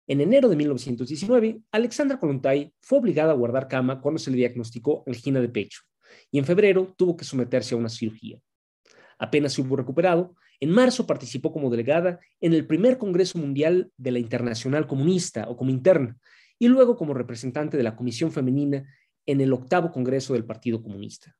En 0.06 0.20
enero 0.20 0.50
de 0.50 0.56
1919, 0.56 1.62
Alexandra 1.70 2.20
Kolontai 2.20 2.74
fue 2.78 2.98
obligada 2.98 3.32
a 3.32 3.36
guardar 3.36 3.68
cama 3.68 4.02
cuando 4.02 4.18
se 4.18 4.32
le 4.32 4.36
diagnosticó 4.36 5.02
angina 5.06 5.40
de 5.40 5.48
pecho 5.48 5.80
y 6.30 6.38
en 6.38 6.44
febrero 6.44 6.92
tuvo 6.94 7.16
que 7.16 7.24
someterse 7.24 7.74
a 7.74 7.78
una 7.78 7.88
cirugía. 7.88 8.38
Apenas 9.22 9.52
se 9.52 9.62
hubo 9.62 9.76
recuperado, 9.76 10.34
en 10.58 10.70
marzo 10.70 11.06
participó 11.06 11.52
como 11.52 11.70
delegada 11.70 12.18
en 12.40 12.54
el 12.54 12.66
primer 12.66 12.98
Congreso 12.98 13.38
Mundial 13.38 13.92
de 13.96 14.10
la 14.10 14.18
Internacional 14.18 14.88
Comunista 14.88 15.48
o 15.48 15.56
Comintern 15.56 16.18
y 16.58 16.66
luego 16.66 16.96
como 16.96 17.14
representante 17.14 17.76
de 17.76 17.84
la 17.84 17.94
Comisión 17.94 18.32
Femenina 18.32 18.84
en 19.24 19.40
el 19.40 19.52
octavo 19.52 19.92
Congreso 19.92 20.32
del 20.32 20.44
Partido 20.44 20.82
Comunista. 20.82 21.36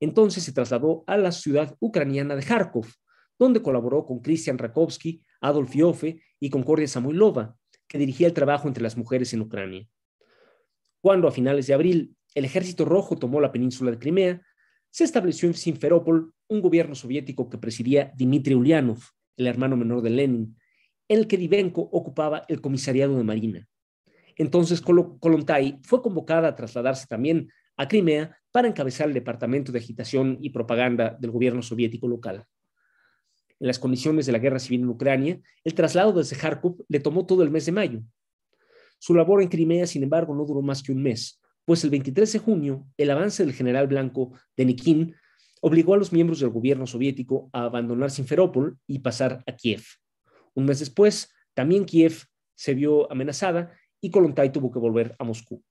Entonces 0.00 0.44
se 0.44 0.52
trasladó 0.52 1.02
a 1.06 1.16
la 1.16 1.32
ciudad 1.32 1.74
ucraniana 1.80 2.36
de 2.36 2.42
Kharkov, 2.42 2.86
donde 3.38 3.62
colaboró 3.62 4.04
con 4.04 4.20
Christian 4.20 4.58
Rakovsky, 4.58 5.22
Adolf 5.40 5.72
Joffe 5.74 6.20
y 6.38 6.50
Concordia 6.50 6.88
Samoilova, 6.88 7.56
que 7.88 7.96
dirigía 7.96 8.26
el 8.26 8.34
trabajo 8.34 8.68
entre 8.68 8.82
las 8.82 8.98
mujeres 8.98 9.32
en 9.32 9.40
Ucrania. 9.40 9.88
Cuando 11.00 11.26
a 11.26 11.32
finales 11.32 11.68
de 11.68 11.72
abril 11.72 12.14
el 12.34 12.44
Ejército 12.44 12.84
Rojo 12.84 13.16
tomó 13.16 13.40
la 13.40 13.50
península 13.50 13.90
de 13.92 13.98
Crimea, 13.98 14.42
se 14.90 15.04
estableció 15.04 15.48
en 15.48 15.54
Simferópol 15.54 16.34
un 16.48 16.60
gobierno 16.60 16.94
soviético 16.94 17.48
que 17.48 17.58
presidía 17.58 18.12
Dmitry 18.16 18.54
Ulyanov, 18.54 18.98
el 19.36 19.46
hermano 19.46 19.76
menor 19.76 20.02
de 20.02 20.10
Lenin, 20.10 20.56
en 21.08 21.18
el 21.18 21.26
que 21.26 21.36
Divenko 21.36 21.82
ocupaba 21.82 22.44
el 22.48 22.60
comisariado 22.60 23.16
de 23.16 23.24
Marina. 23.24 23.68
Entonces 24.36 24.80
Kolontai 24.80 25.80
fue 25.82 26.02
convocada 26.02 26.48
a 26.48 26.56
trasladarse 26.56 27.06
también 27.06 27.50
a 27.76 27.88
Crimea 27.88 28.36
para 28.50 28.68
encabezar 28.68 29.08
el 29.08 29.14
departamento 29.14 29.72
de 29.72 29.78
agitación 29.78 30.38
y 30.40 30.50
propaganda 30.50 31.16
del 31.18 31.30
gobierno 31.30 31.62
soviético 31.62 32.08
local. 32.08 32.44
En 33.58 33.66
las 33.66 33.78
condiciones 33.78 34.26
de 34.26 34.32
la 34.32 34.38
guerra 34.38 34.58
civil 34.58 34.82
en 34.82 34.88
Ucrania, 34.88 35.40
el 35.64 35.74
traslado 35.74 36.12
desde 36.12 36.36
Kharkov 36.36 36.84
le 36.88 37.00
tomó 37.00 37.26
todo 37.26 37.42
el 37.42 37.50
mes 37.50 37.66
de 37.66 37.72
mayo. 37.72 38.02
Su 38.98 39.14
labor 39.14 39.42
en 39.42 39.48
Crimea, 39.48 39.86
sin 39.86 40.02
embargo, 40.02 40.34
no 40.34 40.44
duró 40.44 40.62
más 40.62 40.82
que 40.82 40.92
un 40.92 41.02
mes, 41.02 41.39
pues 41.64 41.84
el 41.84 41.90
23 41.90 42.32
de 42.32 42.38
junio, 42.38 42.86
el 42.96 43.10
avance 43.10 43.44
del 43.44 43.54
general 43.54 43.86
blanco 43.86 44.32
Denikin 44.56 45.14
obligó 45.60 45.94
a 45.94 45.98
los 45.98 46.12
miembros 46.12 46.40
del 46.40 46.50
gobierno 46.50 46.86
soviético 46.86 47.50
a 47.52 47.64
abandonar 47.64 48.10
Simferópol 48.10 48.78
y 48.86 49.00
pasar 49.00 49.42
a 49.46 49.52
Kiev. 49.54 49.82
Un 50.54 50.64
mes 50.64 50.80
después, 50.80 51.32
también 51.54 51.84
Kiev 51.84 52.24
se 52.54 52.74
vio 52.74 53.10
amenazada 53.10 53.72
y 54.00 54.10
Kolontai 54.10 54.52
tuvo 54.52 54.70
que 54.70 54.78
volver 54.78 55.14
a 55.18 55.24
Moscú. 55.24 55.62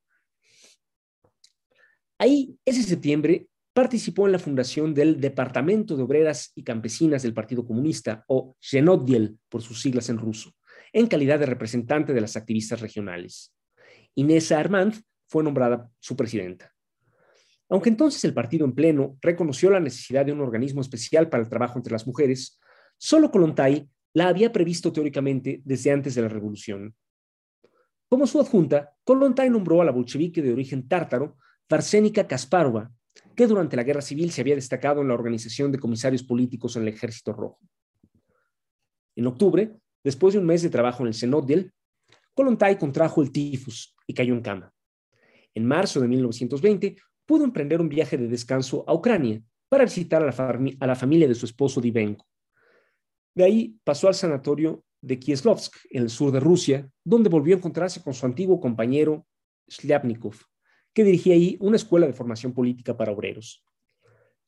Ahí, 2.17 2.57
ese 2.65 2.83
septiembre, 2.83 3.47
participó 3.73 4.25
en 4.25 4.33
la 4.33 4.39
fundación 4.39 4.93
del 4.93 5.21
Departamento 5.21 5.95
de 5.95 6.03
Obreras 6.03 6.51
y 6.55 6.63
Campesinas 6.63 7.23
del 7.23 7.33
Partido 7.33 7.65
Comunista, 7.65 8.25
o 8.27 8.55
Zhenodiel 8.61 9.37
por 9.47 9.61
sus 9.61 9.81
siglas 9.81 10.09
en 10.09 10.17
ruso, 10.17 10.53
en 10.91 11.07
calidad 11.07 11.39
de 11.39 11.45
representante 11.45 12.13
de 12.13 12.21
las 12.21 12.35
activistas 12.35 12.81
regionales. 12.81 13.53
Inesa 14.15 14.59
Armand 14.59 15.01
fue 15.29 15.43
nombrada 15.43 15.89
su 15.99 16.15
presidenta. 16.15 16.73
Aunque 17.69 17.89
entonces 17.89 18.23
el 18.25 18.33
partido 18.33 18.65
en 18.65 18.73
pleno 18.73 19.17
reconoció 19.21 19.69
la 19.69 19.79
necesidad 19.79 20.25
de 20.25 20.33
un 20.33 20.41
organismo 20.41 20.81
especial 20.81 21.29
para 21.29 21.43
el 21.43 21.49
trabajo 21.49 21.77
entre 21.77 21.93
las 21.93 22.07
mujeres, 22.07 22.59
solo 22.97 23.29
Kolontai 23.29 23.87
la 24.13 24.27
había 24.27 24.51
previsto 24.51 24.91
teóricamente 24.91 25.61
desde 25.63 25.91
antes 25.91 26.15
de 26.15 26.23
la 26.23 26.29
revolución. 26.29 26.95
Como 28.09 28.25
su 28.25 28.41
adjunta, 28.41 28.95
Kolontai 29.03 29.51
nombró 29.51 29.81
a 29.81 29.85
la 29.85 29.91
bolchevique 29.91 30.41
de 30.41 30.51
origen 30.51 30.87
tártaro, 30.87 31.37
Varsenica 31.69 32.27
Kasparova, 32.27 32.91
que 33.35 33.45
durante 33.45 33.75
la 33.75 33.83
guerra 33.83 34.01
civil 34.01 34.31
se 34.31 34.41
había 34.41 34.55
destacado 34.55 35.01
en 35.01 35.09
la 35.09 35.13
organización 35.13 35.71
de 35.71 35.77
comisarios 35.77 36.23
políticos 36.23 36.75
en 36.75 36.83
el 36.83 36.87
Ejército 36.87 37.33
Rojo. 37.33 37.59
En 39.15 39.27
octubre, 39.27 39.77
después 40.03 40.33
de 40.33 40.39
un 40.39 40.47
mes 40.47 40.63
de 40.63 40.69
trabajo 40.69 41.03
en 41.03 41.07
el 41.07 41.13
Senodiel, 41.13 41.71
Kolontai 42.33 42.79
contrajo 42.79 43.21
el 43.21 43.31
tifus 43.31 43.95
y 44.07 44.15
cayó 44.15 44.33
en 44.33 44.41
cama. 44.41 44.73
En 45.53 45.65
marzo 45.65 45.99
de 45.99 46.07
1920, 46.07 46.95
pudo 47.25 47.43
emprender 47.43 47.81
un 47.81 47.89
viaje 47.89 48.17
de 48.17 48.27
descanso 48.27 48.83
a 48.87 48.93
Ucrania 48.93 49.41
para 49.69 49.83
visitar 49.83 50.21
a 50.21 50.85
la, 50.87 50.95
familia 50.95 51.27
de 51.27 51.35
su 51.35 51.45
esposo 51.45 51.79
Divenko. 51.79 52.25
De 53.35 53.43
ahí 53.43 53.77
pasó 53.83 54.07
al 54.07 54.15
sanatorio 54.15 54.83
de 55.01 55.19
Kieslovsk, 55.19 55.75
en 55.91 56.03
el 56.03 56.09
sur 56.09 56.31
de 56.31 56.39
Rusia, 56.39 56.89
donde 57.03 57.29
volvió 57.29 57.55
a 57.55 57.59
encontrarse 57.59 58.01
con 58.01 58.13
su 58.13 58.25
antiguo 58.25 58.59
compañero 58.59 59.27
Slyapnikov, 59.67 60.35
que 60.93 61.03
dirigía 61.03 61.35
ahí 61.35 61.55
una 61.61 61.75
escuela 61.75 62.07
de 62.07 62.13
formación 62.13 62.53
política 62.53 62.97
para 62.97 63.11
obreros. 63.11 63.63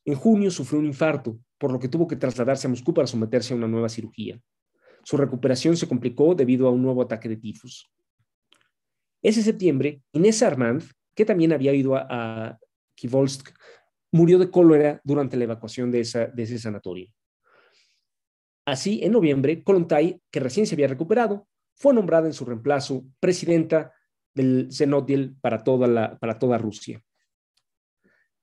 En 0.04 0.16
junio 0.16 0.50
sufrió 0.50 0.80
un 0.80 0.88
infarto, 0.88 1.40
por 1.60 1.72
lo 1.72 1.80
que 1.80 1.88
tuvo 1.88 2.08
que 2.08 2.16
trasladarse 2.16 2.66
a 2.66 2.72
Moscú 2.72 2.94
para 2.94 3.08
someterse 3.08 3.54
a 3.54 3.58
una 3.58 3.68
nueva 3.68 3.90
cirugía. 3.90 4.42
Su 5.04 5.18
recuperación 5.18 5.78
se 5.78 5.88
complicó 5.88 6.34
debido 6.34 6.68
a 6.68 6.72
un 6.72 6.82
nuevo 6.82 7.04
ataque 7.04 7.30
de 7.30 7.38
tifus. 7.38 7.92
Ese 9.22 9.44
septiembre, 9.44 10.02
Inés 10.14 10.42
Armand, 10.42 10.84
que 11.16 11.26
también 11.26 11.54
había 11.54 11.74
ido 11.74 11.96
a, 11.96 12.58
Kivolsk, 12.96 13.50
murió 14.12 14.38
de 14.40 14.52
cólera 14.52 15.02
durante 15.04 15.38
la 15.38 15.46
evacuación 15.46 15.92
de, 15.92 16.02
ese 16.02 16.60
sanatorio. 16.60 17.08
Así, 18.66 19.00
en 19.04 19.12
noviembre, 19.12 19.64
Kolontai, 19.64 20.22
que 20.30 20.40
recién 20.40 20.68
se 20.68 20.76
había 20.76 20.88
recuperado, 20.88 21.48
fue 21.74 21.94
nombrada 21.94 22.28
en 22.28 22.34
su 22.34 22.46
reemplazo 22.46 23.06
presidenta 23.20 23.94
del 24.34 24.70
Zenodiel 24.72 25.36
para 25.42 25.64
toda, 25.64 26.18
para 26.20 26.38
toda 26.38 26.58
Rusia. 26.58 27.04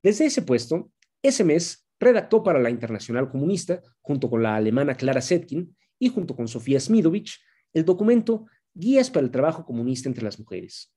Desde 0.02 0.26
ese 0.26 0.42
puesto, 0.42 0.90
ese 1.22 1.44
mes 1.44 1.88
redactó 2.00 2.42
para 2.42 2.58
la 2.58 2.70
Internacional 2.70 3.30
Comunista, 3.30 3.82
junto 4.00 4.30
con 4.30 4.42
la 4.42 4.56
alemana 4.56 4.94
Clara 4.94 5.20
Zetkin 5.20 5.76
y 5.98 6.08
junto 6.08 6.34
con 6.36 6.48
Sofía 6.48 6.80
Smidovich, 6.80 7.40
el 7.72 7.84
documento 7.84 8.46
Guías 8.78 9.10
para 9.10 9.26
el 9.26 9.32
Trabajo 9.32 9.64
Comunista 9.64 10.08
entre 10.08 10.22
las 10.22 10.38
Mujeres. 10.38 10.94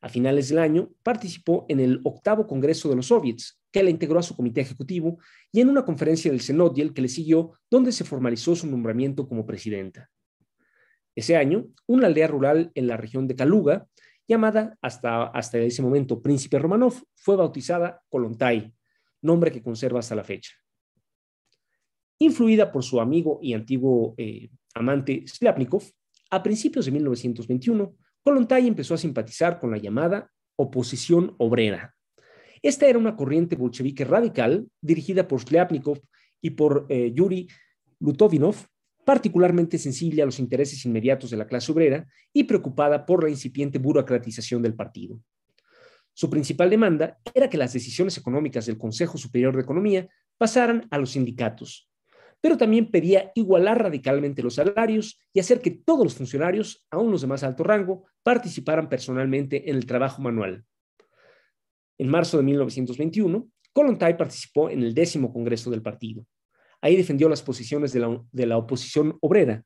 A 0.00 0.08
finales 0.08 0.48
del 0.48 0.58
año, 0.58 0.90
participó 1.02 1.66
en 1.68 1.78
el 1.78 2.00
octavo 2.04 2.46
Congreso 2.46 2.88
de 2.88 2.96
los 2.96 3.08
Soviets, 3.08 3.60
que 3.70 3.82
la 3.82 3.90
integró 3.90 4.18
a 4.18 4.22
su 4.22 4.34
comité 4.34 4.62
ejecutivo, 4.62 5.18
y 5.52 5.60
en 5.60 5.68
una 5.68 5.84
conferencia 5.84 6.30
del 6.30 6.40
Senodiel 6.40 6.94
que 6.94 7.02
le 7.02 7.08
siguió, 7.08 7.52
donde 7.70 7.92
se 7.92 8.04
formalizó 8.04 8.56
su 8.56 8.66
nombramiento 8.66 9.28
como 9.28 9.44
presidenta. 9.44 10.08
Ese 11.14 11.36
año, 11.36 11.66
una 11.86 12.06
aldea 12.06 12.26
rural 12.26 12.70
en 12.74 12.86
la 12.86 12.96
región 12.96 13.28
de 13.28 13.36
Kaluga 13.36 13.86
llamada 14.26 14.78
hasta, 14.80 15.24
hasta 15.24 15.58
ese 15.58 15.82
momento 15.82 16.22
Príncipe 16.22 16.58
Romanov, 16.58 16.94
fue 17.16 17.36
bautizada 17.36 18.02
Kolontai, 18.08 18.72
nombre 19.20 19.52
que 19.52 19.62
conserva 19.62 20.00
hasta 20.00 20.14
la 20.14 20.24
fecha. 20.24 20.52
Influida 22.18 22.72
por 22.72 22.82
su 22.82 22.98
amigo 22.98 23.38
y 23.42 23.52
antiguo 23.52 24.14
eh, 24.16 24.48
amante 24.74 25.24
Slyapnikov, 25.26 25.82
a 26.30 26.42
principios 26.42 26.86
de 26.86 26.92
1921, 26.92 27.94
Kolontai 28.22 28.66
empezó 28.66 28.94
a 28.94 28.98
simpatizar 28.98 29.58
con 29.58 29.70
la 29.70 29.78
llamada 29.78 30.30
oposición 30.56 31.34
obrera. 31.38 31.94
Esta 32.62 32.86
era 32.86 32.98
una 32.98 33.16
corriente 33.16 33.56
bolchevique 33.56 34.04
radical 34.04 34.68
dirigida 34.80 35.26
por 35.26 35.40
Slyapnikov 35.40 36.00
y 36.40 36.50
por 36.50 36.86
eh, 36.88 37.12
Yuri 37.14 37.48
Lutovinov, 38.00 38.56
particularmente 39.04 39.78
sensible 39.78 40.22
a 40.22 40.26
los 40.26 40.38
intereses 40.38 40.84
inmediatos 40.84 41.30
de 41.30 41.36
la 41.36 41.46
clase 41.46 41.72
obrera 41.72 42.06
y 42.32 42.44
preocupada 42.44 43.06
por 43.06 43.24
la 43.24 43.30
incipiente 43.30 43.78
burocratización 43.78 44.62
del 44.62 44.74
partido. 44.74 45.18
Su 46.12 46.28
principal 46.28 46.68
demanda 46.68 47.18
era 47.34 47.48
que 47.48 47.56
las 47.56 47.72
decisiones 47.72 48.16
económicas 48.18 48.66
del 48.66 48.78
Consejo 48.78 49.16
Superior 49.16 49.56
de 49.56 49.62
Economía 49.62 50.08
pasaran 50.36 50.86
a 50.90 50.98
los 50.98 51.12
sindicatos, 51.12 51.89
pero 52.40 52.56
también 52.56 52.90
pedía 52.90 53.32
igualar 53.34 53.82
radicalmente 53.82 54.42
los 54.42 54.54
salarios 54.54 55.20
y 55.32 55.40
hacer 55.40 55.60
que 55.60 55.70
todos 55.70 56.04
los 56.04 56.14
funcionarios, 56.14 56.86
aun 56.90 57.10
los 57.10 57.20
de 57.20 57.26
más 57.26 57.42
alto 57.42 57.64
rango, 57.64 58.06
participaran 58.22 58.88
personalmente 58.88 59.68
en 59.68 59.76
el 59.76 59.86
trabajo 59.86 60.22
manual. 60.22 60.64
En 61.98 62.08
marzo 62.08 62.38
de 62.38 62.44
1921, 62.44 63.46
Kolontai 63.72 64.16
participó 64.16 64.70
en 64.70 64.82
el 64.82 64.94
décimo 64.94 65.32
Congreso 65.32 65.70
del 65.70 65.82
partido. 65.82 66.26
Ahí 66.80 66.96
defendió 66.96 67.28
las 67.28 67.42
posiciones 67.42 67.92
de 67.92 68.46
la, 68.46 68.56
oposición 68.56 69.18
obrera, 69.20 69.64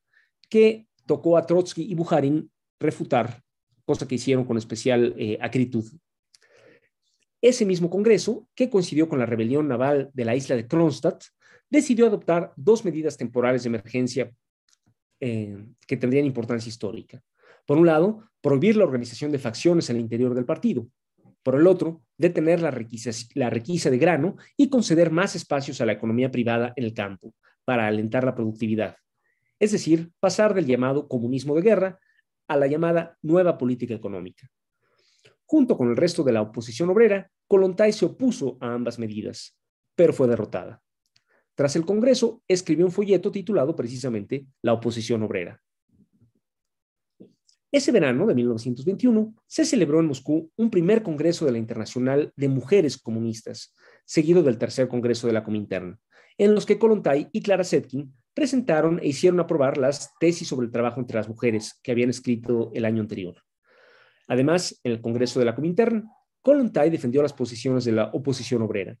que 0.49 0.87
tocó 1.05 1.37
a 1.37 1.45
Trotsky 1.45 1.83
y 1.83 1.95
Bujarin 1.95 2.51
refutar, 2.79 3.41
cosa 3.85 4.07
que 4.07 4.15
hicieron 4.15 4.43
con 4.43 4.57
especial 4.57 5.15
eh, 5.17 5.37
acritud. 5.41 5.85
Ese 7.41 7.65
mismo 7.65 7.89
Congreso, 7.89 8.49
que 8.53 8.69
coincidió 8.69 9.07
con 9.07 9.19
la 9.19 9.25
rebelión 9.25 9.67
naval 9.67 10.09
de 10.13 10.25
la 10.25 10.35
isla 10.35 10.55
de 10.55 10.67
Kronstadt, 10.67 11.23
decidió 11.69 12.07
adoptar 12.07 12.53
dos 12.55 12.85
medidas 12.85 13.17
temporales 13.17 13.63
de 13.63 13.69
emergencia 13.69 14.31
eh, 15.19 15.65
que 15.87 15.97
tendrían 15.97 16.25
importancia 16.25 16.69
histórica. 16.69 17.21
Por 17.65 17.77
un 17.77 17.85
lado, 17.85 18.29
prohibir 18.41 18.77
la 18.77 18.83
organización 18.83 19.31
de 19.31 19.39
facciones 19.39 19.89
en 19.89 19.95
el 19.95 20.03
interior 20.03 20.35
del 20.35 20.45
partido. 20.45 20.87
Por 21.41 21.55
el 21.55 21.67
otro, 21.67 22.03
detener 22.17 22.61
la 22.61 22.71
requisa, 22.71 23.11
la 23.33 23.49
requisa 23.49 23.89
de 23.89 23.97
grano 23.97 24.35
y 24.57 24.69
conceder 24.69 25.11
más 25.11 25.35
espacios 25.35 25.81
a 25.81 25.85
la 25.85 25.93
economía 25.93 26.31
privada 26.31 26.73
en 26.75 26.83
el 26.83 26.93
campo 26.93 27.33
para 27.63 27.87
alentar 27.87 28.23
la 28.23 28.35
productividad. 28.35 28.97
Es 29.59 29.71
decir, 29.71 30.11
pasar 30.19 30.53
del 30.53 30.65
llamado 30.65 31.07
comunismo 31.07 31.55
de 31.55 31.61
guerra 31.61 31.99
a 32.47 32.57
la 32.57 32.67
llamada 32.67 33.17
nueva 33.21 33.57
política 33.57 33.93
económica. 33.93 34.49
Junto 35.45 35.77
con 35.77 35.89
el 35.89 35.97
resto 35.97 36.23
de 36.23 36.33
la 36.33 36.41
oposición 36.41 36.89
obrera, 36.89 37.31
Kolontai 37.47 37.93
se 37.93 38.05
opuso 38.05 38.57
a 38.59 38.73
ambas 38.73 38.99
medidas, 38.99 39.57
pero 39.95 40.13
fue 40.13 40.27
derrotada. 40.27 40.81
Tras 41.55 41.75
el 41.77 41.85
Congreso, 41.85 42.43
escribió 42.47 42.85
un 42.85 42.91
folleto 42.91 43.31
titulado 43.31 43.75
precisamente 43.75 44.45
La 44.61 44.73
oposición 44.73 45.23
obrera. 45.23 45.61
Ese 47.71 47.91
verano 47.91 48.25
de 48.25 48.35
1921 48.35 49.35
se 49.47 49.65
celebró 49.65 49.99
en 49.99 50.07
Moscú 50.07 50.51
un 50.55 50.69
primer 50.69 51.01
Congreso 51.03 51.45
de 51.45 51.53
la 51.53 51.57
Internacional 51.57 52.31
de 52.35 52.47
Mujeres 52.47 52.97
Comunistas, 52.97 53.73
seguido 54.05 54.43
del 54.43 54.57
tercer 54.57 54.87
Congreso 54.87 55.27
de 55.27 55.33
la 55.33 55.43
Comintern, 55.43 55.99
en 56.37 56.55
los 56.55 56.65
que 56.65 56.77
Kolontai 56.77 57.29
y 57.31 57.41
Clara 57.41 57.63
Zetkin 57.63 58.13
presentaron 58.33 58.99
e 58.99 59.07
hicieron 59.07 59.39
aprobar 59.39 59.77
las 59.77 60.13
tesis 60.19 60.47
sobre 60.47 60.67
el 60.67 60.71
trabajo 60.71 60.99
entre 60.99 61.17
las 61.17 61.27
mujeres 61.27 61.79
que 61.81 61.91
habían 61.91 62.09
escrito 62.09 62.71
el 62.73 62.85
año 62.85 63.01
anterior. 63.01 63.35
Además, 64.27 64.79
en 64.83 64.91
el 64.91 65.01
Congreso 65.01 65.39
de 65.39 65.45
la 65.45 65.55
Comintern, 65.55 66.09
Kolontai 66.41 66.89
defendió 66.89 67.21
las 67.21 67.33
posiciones 67.33 67.85
de 67.85 67.93
la 67.93 68.09
oposición 68.13 68.61
obrera. 68.61 68.97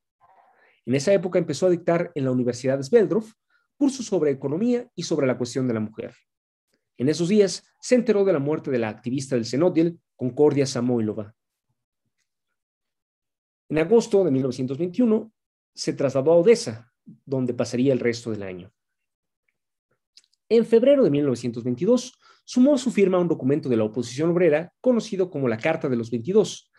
En 0.85 0.95
esa 0.95 1.13
época 1.13 1.39
empezó 1.39 1.67
a 1.67 1.71
dictar 1.71 2.11
en 2.15 2.25
la 2.25 2.31
Universidad 2.31 2.77
de 2.77 2.83
Sveldrov 2.83 3.25
cursos 3.77 4.05
sobre 4.05 4.31
economía 4.31 4.89
y 4.95 5.03
sobre 5.03 5.27
la 5.27 5.37
cuestión 5.37 5.67
de 5.67 5.73
la 5.73 5.79
mujer. 5.79 6.15
En 6.97 7.09
esos 7.09 7.27
días 7.27 7.63
se 7.81 7.95
enteró 7.95 8.23
de 8.23 8.33
la 8.33 8.39
muerte 8.39 8.71
de 8.71 8.79
la 8.79 8.89
activista 8.89 9.35
del 9.35 9.45
Zenodiel, 9.45 9.99
Concordia 10.15 10.65
Samoilova. 10.65 11.35
En 13.67 13.79
agosto 13.79 14.23
de 14.23 14.31
1921 14.31 15.31
se 15.73 15.93
trasladó 15.93 16.31
a 16.31 16.37
Odessa, 16.37 16.93
donde 17.25 17.53
pasaría 17.53 17.91
el 17.91 17.99
resto 17.99 18.31
del 18.31 18.43
año. 18.43 18.71
En 20.47 20.65
febrero 20.65 21.03
de 21.03 21.09
1922 21.09 22.13
sumó 22.45 22.77
su 22.77 22.91
firma 22.91 23.17
un 23.17 23.27
documento 23.27 23.67
de 23.67 23.77
la 23.77 23.83
oposición 23.83 24.29
obrera 24.29 24.71
conocido 24.79 25.29
como 25.31 25.47
la 25.47 25.57
Carta 25.57 25.89
de 25.89 25.95
los 25.95 26.11
22, 26.11 26.71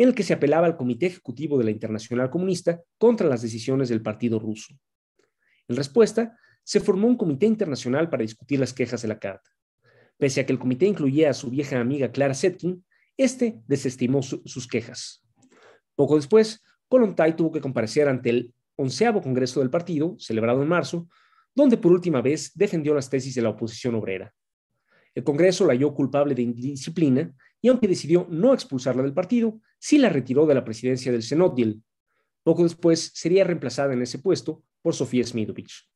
en 0.00 0.08
el 0.08 0.14
que 0.14 0.22
se 0.22 0.32
apelaba 0.32 0.66
al 0.66 0.78
Comité 0.78 1.04
Ejecutivo 1.04 1.58
de 1.58 1.64
la 1.64 1.70
Internacional 1.70 2.30
Comunista 2.30 2.80
contra 2.96 3.28
las 3.28 3.42
decisiones 3.42 3.90
del 3.90 4.00
Partido 4.00 4.38
Ruso. 4.38 4.72
En 5.68 5.76
respuesta, 5.76 6.38
se 6.64 6.80
formó 6.80 7.06
un 7.06 7.18
comité 7.18 7.44
internacional 7.44 8.08
para 8.08 8.22
discutir 8.22 8.58
las 8.58 8.72
quejas 8.72 9.02
de 9.02 9.08
la 9.08 9.18
carta. 9.18 9.50
Pese 10.16 10.40
a 10.40 10.46
que 10.46 10.54
el 10.54 10.58
comité 10.58 10.86
incluía 10.86 11.28
a 11.28 11.34
su 11.34 11.50
vieja 11.50 11.78
amiga 11.78 12.12
Clara 12.12 12.32
Setkin, 12.32 12.82
este 13.18 13.60
desestimó 13.66 14.22
sus 14.22 14.66
quejas. 14.66 15.22
Poco 15.94 16.16
después, 16.16 16.64
Kolontai 16.88 17.36
tuvo 17.36 17.52
que 17.52 17.60
comparecer 17.60 18.08
ante 18.08 18.30
el 18.30 18.54
onceavo 18.76 19.20
Congreso 19.20 19.60
del 19.60 19.68
partido, 19.68 20.16
celebrado 20.18 20.62
en 20.62 20.68
marzo, 20.68 21.08
donde 21.54 21.76
por 21.76 21.92
última 21.92 22.22
vez 22.22 22.52
defendió 22.54 22.94
las 22.94 23.10
tesis 23.10 23.34
de 23.34 23.42
la 23.42 23.50
oposición 23.50 23.96
obrera. 23.96 24.32
El 25.14 25.24
Congreso 25.24 25.66
la 25.66 25.74
halló 25.74 25.92
culpable 25.92 26.34
de 26.34 26.40
indisciplina 26.40 27.34
y 27.62 27.68
aunque 27.68 27.88
decidió 27.88 28.26
no 28.30 28.54
expulsarla 28.54 29.02
del 29.02 29.12
partido, 29.12 29.60
sí 29.78 29.98
la 29.98 30.08
retiró 30.08 30.46
de 30.46 30.54
la 30.54 30.64
presidencia 30.64 31.12
del 31.12 31.22
Senodiel. 31.22 31.82
Poco 32.42 32.62
después 32.62 33.12
sería 33.14 33.44
reemplazada 33.44 33.92
en 33.92 34.02
ese 34.02 34.18
puesto 34.18 34.62
por 34.82 34.94
Sofía 34.94 35.24
Smidovich. 35.24 35.88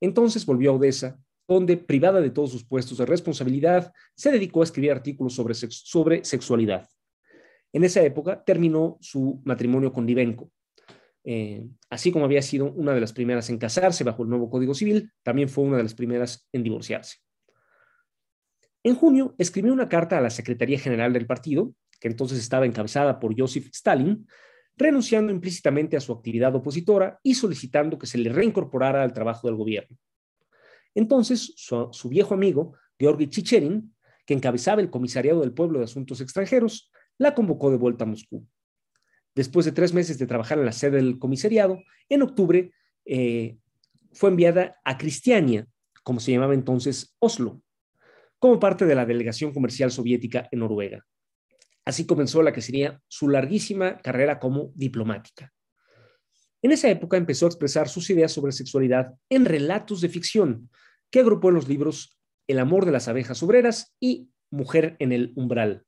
Entonces 0.00 0.46
volvió 0.46 0.70
a 0.70 0.74
Odessa, 0.74 1.18
donde, 1.48 1.76
privada 1.76 2.20
de 2.20 2.30
todos 2.30 2.50
sus 2.50 2.64
puestos 2.64 2.98
de 2.98 3.06
responsabilidad, 3.06 3.92
se 4.14 4.30
dedicó 4.30 4.60
a 4.60 4.64
escribir 4.64 4.92
artículos 4.92 5.34
sobre, 5.34 6.24
sexualidad. 6.24 6.88
En 7.72 7.84
esa 7.84 8.02
época 8.02 8.42
terminó 8.44 8.98
su 9.00 9.42
matrimonio 9.44 9.92
con 9.92 10.06
Divenko, 10.06 10.50
eh, 11.24 11.66
así 11.90 12.12
como 12.12 12.26
había 12.26 12.42
sido 12.42 12.70
una 12.72 12.92
de 12.92 13.00
las 13.00 13.12
primeras 13.12 13.48
en 13.48 13.58
casarse 13.58 14.04
bajo 14.04 14.22
el 14.22 14.28
nuevo 14.28 14.50
Código 14.50 14.74
Civil, 14.74 15.10
también 15.22 15.48
fue 15.48 15.64
una 15.64 15.78
de 15.78 15.82
las 15.82 15.94
primeras 15.94 16.46
en 16.52 16.62
divorciarse. 16.62 17.23
En 18.84 18.96
junio 18.96 19.34
escribió 19.38 19.72
una 19.72 19.88
carta 19.88 20.18
a 20.18 20.20
la 20.20 20.28
Secretaría 20.28 20.78
General 20.78 21.10
del 21.12 21.26
partido, 21.26 21.74
que 21.98 22.08
entonces 22.08 22.38
estaba 22.38 22.66
encabezada 22.66 23.18
por 23.18 23.34
Joseph 23.36 23.70
Stalin, 23.72 24.26
renunciando 24.76 25.32
implícitamente 25.32 25.96
a 25.96 26.00
su 26.00 26.12
actividad 26.12 26.54
opositora 26.54 27.18
y 27.22 27.34
solicitando 27.34 27.98
que 27.98 28.06
se 28.06 28.18
le 28.18 28.30
reincorporara 28.30 29.02
al 29.02 29.14
trabajo 29.14 29.48
del 29.48 29.56
gobierno. 29.56 29.96
Entonces, 30.94 31.54
su, 31.56 32.08
viejo 32.10 32.34
amigo, 32.34 32.74
Georgi 32.98 33.28
Chicherin, 33.28 33.94
que 34.26 34.34
encabezaba 34.34 34.82
el 34.82 34.90
Comisariado 34.90 35.40
del 35.40 35.54
Pueblo 35.54 35.78
de 35.78 35.86
Asuntos 35.86 36.20
Extranjeros, 36.20 36.92
la 37.16 37.34
convocó 37.34 37.70
de 37.70 37.78
vuelta 37.78 38.04
a 38.04 38.06
Moscú. 38.06 38.46
Después 39.34 39.64
de 39.64 39.72
tres 39.72 39.94
meses 39.94 40.18
de 40.18 40.26
trabajar 40.26 40.58
en 40.58 40.66
la 40.66 40.72
sede 40.72 40.98
del 40.98 41.18
comisariado, 41.18 41.78
en 42.10 42.22
octubre 42.22 42.70
eh, 43.06 43.56
fue 44.12 44.28
enviada 44.30 44.76
a 44.84 44.98
Cristiania, 44.98 45.66
como 46.02 46.20
se 46.20 46.32
llamaba 46.32 46.54
entonces 46.54 47.16
Oslo, 47.18 47.63
como 48.38 48.58
parte 48.58 48.84
de 48.84 48.94
la 48.94 49.06
delegación 49.06 49.52
comercial 49.52 49.90
soviética 49.90 50.48
en 50.50 50.60
Noruega. 50.60 51.04
Así 51.84 52.06
comenzó 52.06 52.42
la 52.42 52.52
que 52.52 52.62
sería 52.62 53.00
su 53.08 53.28
larguísima 53.28 53.98
carrera 53.98 54.38
como 54.38 54.72
diplomática. 54.74 55.52
En 56.62 56.72
esa 56.72 56.88
época 56.88 57.18
empezó 57.18 57.44
a 57.44 57.48
expresar 57.48 57.88
sus 57.88 58.08
ideas 58.08 58.32
sobre 58.32 58.52
sexualidad 58.52 59.12
en 59.28 59.44
relatos 59.44 60.00
de 60.00 60.08
ficción, 60.08 60.70
que 61.10 61.20
agrupó 61.20 61.50
en 61.50 61.56
los 61.56 61.68
libros 61.68 62.18
El 62.46 62.58
amor 62.58 62.86
de 62.86 62.92
las 62.92 63.08
abejas 63.08 63.42
obreras 63.42 63.94
y 64.00 64.30
Mujer 64.50 64.96
en 64.98 65.12
el 65.12 65.32
umbral, 65.34 65.84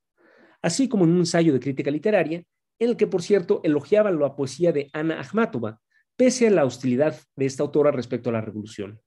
así 0.60 0.88
como 0.88 1.04
en 1.04 1.12
un 1.12 1.18
ensayo 1.18 1.52
de 1.52 1.60
crítica 1.60 1.90
literaria 1.90 2.44
en 2.78 2.90
el 2.90 2.96
que, 2.96 3.06
por 3.06 3.22
cierto, 3.22 3.60
elogiaba 3.62 4.10
la 4.10 4.34
poesía 4.34 4.72
de 4.72 4.90
Ana 4.92 5.20
Akhmatova, 5.20 5.80
pese 6.16 6.48
a 6.48 6.50
la 6.50 6.64
hostilidad 6.64 7.16
de 7.36 7.46
esta 7.46 7.62
autora 7.62 7.90
respecto 7.90 8.30
a 8.30 8.32
la 8.32 8.40
revolución. 8.40 9.00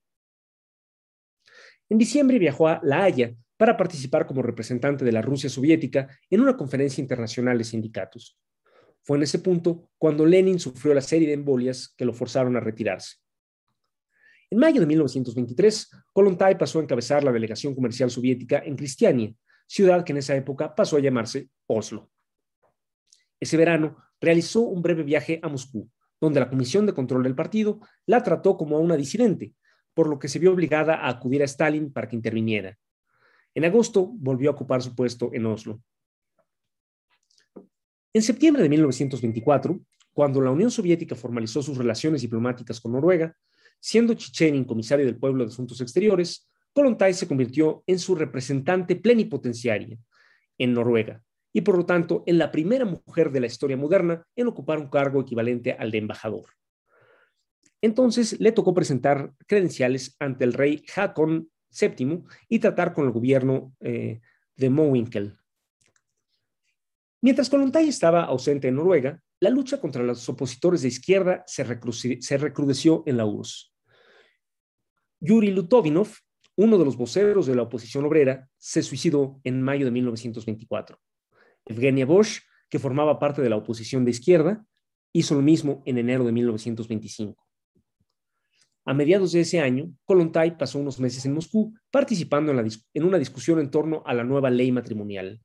En 1.89 1.97
diciembre 1.97 2.37
viajó 2.37 2.67
a 2.67 2.79
La 2.83 3.03
Haya 3.03 3.33
para 3.57 3.75
participar 3.75 4.25
como 4.25 4.41
representante 4.41 5.03
de 5.03 5.11
la 5.11 5.21
Rusia 5.21 5.49
soviética 5.49 6.07
en 6.29 6.41
una 6.41 6.55
conferencia 6.55 7.01
internacional 7.01 7.57
de 7.57 7.63
sindicatos. 7.63 8.39
Fue 9.01 9.17
en 9.17 9.23
ese 9.23 9.39
punto 9.39 9.89
cuando 9.97 10.25
Lenin 10.25 10.59
sufrió 10.59 10.93
la 10.93 11.01
serie 11.01 11.27
de 11.27 11.33
embolias 11.33 11.93
que 11.97 12.05
lo 12.05 12.13
forzaron 12.13 12.55
a 12.55 12.59
retirarse. 12.59 13.17
En 14.51 14.59
mayo 14.59 14.79
de 14.79 14.87
1923, 14.87 15.89
Kolontai 16.13 16.57
pasó 16.57 16.79
a 16.79 16.83
encabezar 16.83 17.23
la 17.23 17.31
delegación 17.31 17.75
comercial 17.75 18.09
soviética 18.09 18.59
en 18.59 18.75
Cristiania, 18.75 19.33
ciudad 19.67 20.03
que 20.03 20.11
en 20.11 20.17
esa 20.19 20.35
época 20.35 20.73
pasó 20.73 20.97
a 20.97 21.01
llamarse 21.01 21.49
Oslo. 21.67 22.09
Ese 23.39 23.57
verano 23.57 23.97
realizó 24.19 24.61
un 24.61 24.81
breve 24.81 25.03
viaje 25.03 25.39
a 25.43 25.49
Moscú, 25.49 25.89
donde 26.19 26.39
la 26.39 26.49
Comisión 26.49 26.85
de 26.85 26.93
Control 26.93 27.23
del 27.23 27.35
partido 27.35 27.79
la 28.05 28.23
trató 28.23 28.57
como 28.57 28.77
a 28.77 28.79
una 28.79 28.97
disidente, 28.97 29.53
por 29.99 30.07
lo 30.07 30.17
que 30.17 30.29
se 30.29 30.39
vio 30.39 30.53
obligada 30.53 30.95
a 30.95 31.09
acudir 31.09 31.41
a 31.41 31.45
Stalin 31.45 31.91
para 31.91 32.07
que 32.07 32.15
interviniera. 32.15 32.79
En 33.53 33.65
agosto 33.65 34.09
volvió 34.13 34.49
a 34.49 34.53
ocupar 34.53 34.81
su 34.81 34.95
puesto 34.95 35.31
en 35.33 35.45
Oslo. 35.45 35.81
En 38.13 38.21
septiembre 38.21 38.63
de 38.63 38.69
1924, 38.69 39.77
cuando 40.13 40.39
la 40.39 40.51
Unión 40.51 40.71
Soviética 40.71 41.17
formalizó 41.17 41.61
sus 41.61 41.77
relaciones 41.77 42.21
diplomáticas 42.21 42.79
con 42.79 42.93
Noruega, 42.93 43.35
siendo 43.81 44.13
Chichenin 44.13 44.63
comisario 44.63 45.05
del 45.05 45.17
pueblo 45.17 45.43
de 45.43 45.49
Asuntos 45.49 45.81
Exteriores, 45.81 46.49
Kolontai 46.71 47.13
se 47.13 47.27
convirtió 47.27 47.83
en 47.85 47.99
su 47.99 48.15
representante 48.15 48.95
plenipotenciaria 48.95 49.97
en 50.57 50.73
Noruega, 50.73 51.21
y 51.51 51.59
por 51.59 51.77
lo 51.77 51.85
tanto 51.85 52.23
en 52.25 52.37
la 52.37 52.51
primera 52.51 52.85
mujer 52.85 53.33
de 53.33 53.41
la 53.41 53.47
historia 53.47 53.75
moderna 53.75 54.25
en 54.37 54.47
ocupar 54.47 54.79
un 54.79 54.87
cargo 54.87 55.19
equivalente 55.19 55.73
al 55.73 55.91
de 55.91 55.97
embajador. 55.97 56.58
Entonces 57.81 58.39
le 58.39 58.51
tocó 58.51 58.73
presentar 58.73 59.33
credenciales 59.47 60.15
ante 60.19 60.43
el 60.43 60.53
rey 60.53 60.83
Hakon 60.95 61.49
VII 61.71 62.23
y 62.47 62.59
tratar 62.59 62.93
con 62.93 63.05
el 63.05 63.11
gobierno 63.11 63.73
eh, 63.79 64.21
de 64.55 64.69
Mowinkel. 64.69 65.37
Mientras 67.21 67.49
Kollontai 67.49 67.87
estaba 67.87 68.23
ausente 68.23 68.67
en 68.67 68.75
Noruega, 68.75 69.21
la 69.41 69.49
lucha 69.49 69.79
contra 69.79 70.03
los 70.03 70.27
opositores 70.27 70.81
de 70.81 70.89
izquierda 70.89 71.43
se, 71.47 71.65
se 72.21 72.37
recrudeció 72.37 73.03
en 73.05 73.17
la 73.17 73.25
URSS. 73.25 73.73
Yuri 75.21 75.51
Lutovinov, 75.51 76.09
uno 76.55 76.77
de 76.77 76.85
los 76.85 76.97
voceros 76.97 77.45
de 77.45 77.55
la 77.55 77.63
oposición 77.63 78.05
obrera, 78.05 78.49
se 78.57 78.83
suicidó 78.83 79.39
en 79.43 79.61
mayo 79.61 79.85
de 79.85 79.91
1924. 79.91 80.99
Evgenia 81.65 82.05
Bosch, 82.05 82.41
que 82.69 82.79
formaba 82.79 83.19
parte 83.19 83.41
de 83.41 83.49
la 83.49 83.57
oposición 83.57 84.05
de 84.05 84.11
izquierda, 84.11 84.65
hizo 85.13 85.35
lo 85.35 85.41
mismo 85.41 85.83
en 85.85 85.97
enero 85.97 86.23
de 86.23 86.31
1925. 86.31 87.48
A 88.85 88.93
mediados 88.93 89.31
de 89.31 89.41
ese 89.41 89.59
año, 89.59 89.93
Kolontai 90.05 90.57
pasó 90.57 90.79
unos 90.79 90.99
meses 90.99 91.25
en 91.25 91.33
Moscú 91.33 91.73
participando 91.91 92.51
en, 92.51 93.03
una 93.03 93.17
discusión 93.17 93.59
en 93.59 93.69
torno 93.69 94.01
a 94.05 94.13
la 94.13 94.23
nueva 94.23 94.49
ley 94.49 94.71
matrimonial. 94.71 95.41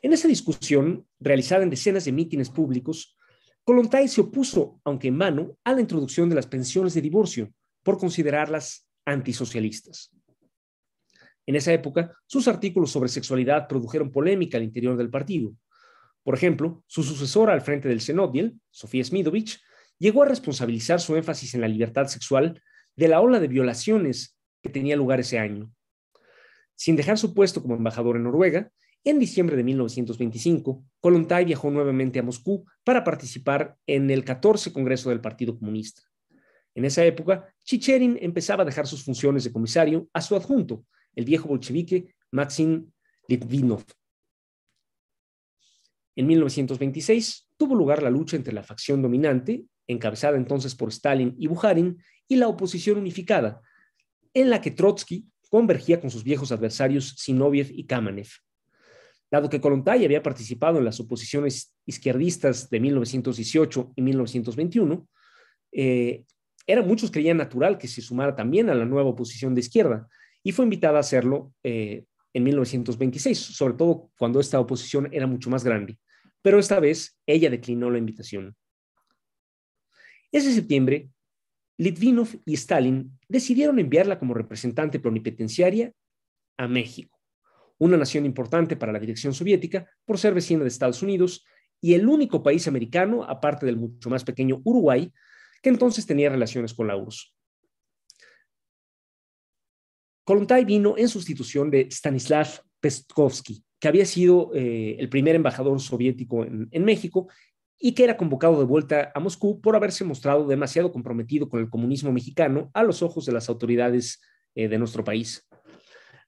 En 0.00 0.12
esa 0.12 0.28
discusión, 0.28 1.06
realizada 1.18 1.62
en 1.62 1.70
decenas 1.70 2.04
de 2.04 2.12
mítines 2.12 2.50
públicos, 2.50 3.16
Kolontai 3.64 4.08
se 4.08 4.20
opuso, 4.20 4.80
aunque 4.84 5.08
en 5.08 5.18
vano, 5.18 5.58
a 5.64 5.72
la 5.72 5.80
introducción 5.80 6.28
de 6.28 6.36
las 6.36 6.46
pensiones 6.46 6.94
de 6.94 7.00
divorcio 7.00 7.52
por 7.82 7.98
considerarlas 7.98 8.88
antisocialistas. 9.04 10.10
En 11.46 11.56
esa 11.56 11.72
época, 11.72 12.16
sus 12.26 12.48
artículos 12.48 12.90
sobre 12.90 13.08
sexualidad 13.08 13.68
produjeron 13.68 14.10
polémica 14.10 14.56
al 14.56 14.64
interior 14.64 14.96
del 14.96 15.10
partido. 15.10 15.52
Por 16.22 16.34
ejemplo, 16.34 16.82
su 16.86 17.02
sucesora 17.02 17.52
al 17.52 17.60
frente 17.60 17.88
del 17.88 18.00
Senodiel, 18.00 18.58
Sofía 18.70 19.04
Smidovich, 19.04 19.60
llegó 19.98 20.22
a 20.22 20.26
responsabilizar 20.26 21.00
su 21.00 21.16
énfasis 21.16 21.54
en 21.54 21.60
la 21.60 21.68
libertad 21.68 22.06
sexual 22.06 22.60
de 22.96 23.08
la 23.08 23.20
ola 23.20 23.40
de 23.40 23.48
violaciones 23.48 24.36
que 24.62 24.70
tenía 24.70 24.96
lugar 24.96 25.20
ese 25.20 25.38
año. 25.38 25.72
Sin 26.74 26.96
dejar 26.96 27.18
su 27.18 27.34
puesto 27.34 27.62
como 27.62 27.76
embajador 27.76 28.16
en 28.16 28.24
Noruega, 28.24 28.70
en 29.04 29.18
diciembre 29.18 29.56
de 29.56 29.64
1925, 29.64 30.82
Kollontai 31.00 31.44
viajó 31.44 31.70
nuevamente 31.70 32.18
a 32.18 32.22
Moscú 32.22 32.64
para 32.84 33.04
participar 33.04 33.76
en 33.86 34.10
el 34.10 34.24
14 34.24 34.72
Congreso 34.72 35.10
del 35.10 35.20
Partido 35.20 35.58
Comunista. 35.58 36.02
En 36.74 36.84
esa 36.84 37.04
época, 37.04 37.54
Chicherin 37.62 38.18
empezaba 38.20 38.62
a 38.62 38.66
dejar 38.66 38.86
sus 38.86 39.04
funciones 39.04 39.44
de 39.44 39.52
comisario 39.52 40.08
a 40.12 40.22
su 40.22 40.34
adjunto, 40.34 40.84
el 41.14 41.24
viejo 41.24 41.48
bolchevique 41.48 42.14
Maxim 42.30 42.90
Litvinov. 43.28 43.84
En 46.16 46.26
1926 46.26 47.50
tuvo 47.56 47.74
lugar 47.74 48.02
la 48.02 48.10
lucha 48.10 48.36
entre 48.36 48.54
la 48.54 48.62
facción 48.62 49.02
dominante, 49.02 49.64
encabezada 49.86 50.36
entonces 50.36 50.74
por 50.74 50.88
Stalin 50.90 51.34
y 51.38 51.46
Bukharin, 51.46 52.02
y 52.28 52.36
la 52.36 52.48
oposición 52.48 52.98
unificada, 52.98 53.60
en 54.32 54.50
la 54.50 54.60
que 54.60 54.70
Trotsky 54.70 55.26
convergía 55.50 56.00
con 56.00 56.10
sus 56.10 56.24
viejos 56.24 56.52
adversarios 56.52 57.14
Sinoviev 57.18 57.70
y 57.70 57.86
Kamenev. 57.86 58.28
Dado 59.30 59.48
que 59.48 59.60
Kolontai 59.60 60.04
había 60.04 60.22
participado 60.22 60.78
en 60.78 60.84
las 60.84 61.00
oposiciones 61.00 61.74
izquierdistas 61.86 62.70
de 62.70 62.80
1918 62.80 63.92
y 63.96 64.02
1921, 64.02 65.08
eh, 65.72 66.24
era, 66.66 66.82
muchos 66.82 67.10
creían 67.10 67.36
natural 67.36 67.78
que 67.78 67.88
se 67.88 68.00
sumara 68.00 68.34
también 68.34 68.70
a 68.70 68.74
la 68.74 68.84
nueva 68.84 69.10
oposición 69.10 69.54
de 69.54 69.60
izquierda 69.60 70.08
y 70.42 70.52
fue 70.52 70.64
invitada 70.64 70.98
a 70.98 71.00
hacerlo 71.00 71.52
eh, 71.62 72.04
en 72.32 72.42
1926, 72.42 73.38
sobre 73.38 73.74
todo 73.74 74.10
cuando 74.18 74.40
esta 74.40 74.60
oposición 74.60 75.08
era 75.12 75.26
mucho 75.26 75.50
más 75.50 75.64
grande. 75.64 75.98
Pero 76.42 76.58
esta 76.58 76.80
vez 76.80 77.18
ella 77.26 77.50
declinó 77.50 77.90
la 77.90 77.98
invitación. 77.98 78.56
Ese 80.34 80.52
septiembre, 80.52 81.10
Litvinov 81.78 82.26
y 82.44 82.54
Stalin 82.54 83.16
decidieron 83.28 83.78
enviarla 83.78 84.18
como 84.18 84.34
representante 84.34 84.98
plenipotenciaria 84.98 85.92
a 86.58 86.66
México, 86.66 87.20
una 87.78 87.96
nación 87.96 88.26
importante 88.26 88.74
para 88.74 88.90
la 88.90 88.98
dirección 88.98 89.32
soviética 89.32 89.88
por 90.04 90.18
ser 90.18 90.34
vecina 90.34 90.62
de 90.62 90.68
Estados 90.68 91.04
Unidos 91.04 91.46
y 91.80 91.94
el 91.94 92.08
único 92.08 92.42
país 92.42 92.66
americano, 92.66 93.22
aparte 93.22 93.64
del 93.64 93.76
mucho 93.76 94.10
más 94.10 94.24
pequeño 94.24 94.60
Uruguay, 94.64 95.08
que 95.62 95.68
entonces 95.68 96.04
tenía 96.04 96.30
relaciones 96.30 96.74
con 96.74 96.88
la 96.88 96.96
URSS. 96.96 97.32
Kolontai 100.24 100.64
vino 100.64 100.98
en 100.98 101.08
sustitución 101.08 101.70
de 101.70 101.82
Stanislav 101.92 102.48
Peskovsky, 102.80 103.62
que 103.78 103.86
había 103.86 104.04
sido 104.04 104.50
eh, 104.52 104.96
el 104.98 105.08
primer 105.08 105.36
embajador 105.36 105.78
soviético 105.80 106.44
en 106.44 106.84
México 106.84 107.28
y 107.78 107.92
que 107.92 108.04
era 108.04 108.16
convocado 108.16 108.58
de 108.58 108.64
vuelta 108.64 109.12
a 109.14 109.20
Moscú 109.20 109.60
por 109.60 109.76
haberse 109.76 110.04
mostrado 110.04 110.46
demasiado 110.46 110.92
comprometido 110.92 111.48
con 111.48 111.60
el 111.60 111.70
comunismo 111.70 112.12
mexicano 112.12 112.70
a 112.74 112.82
los 112.82 113.02
ojos 113.02 113.26
de 113.26 113.32
las 113.32 113.48
autoridades 113.48 114.20
eh, 114.54 114.68
de 114.68 114.78
nuestro 114.78 115.04
país. 115.04 115.46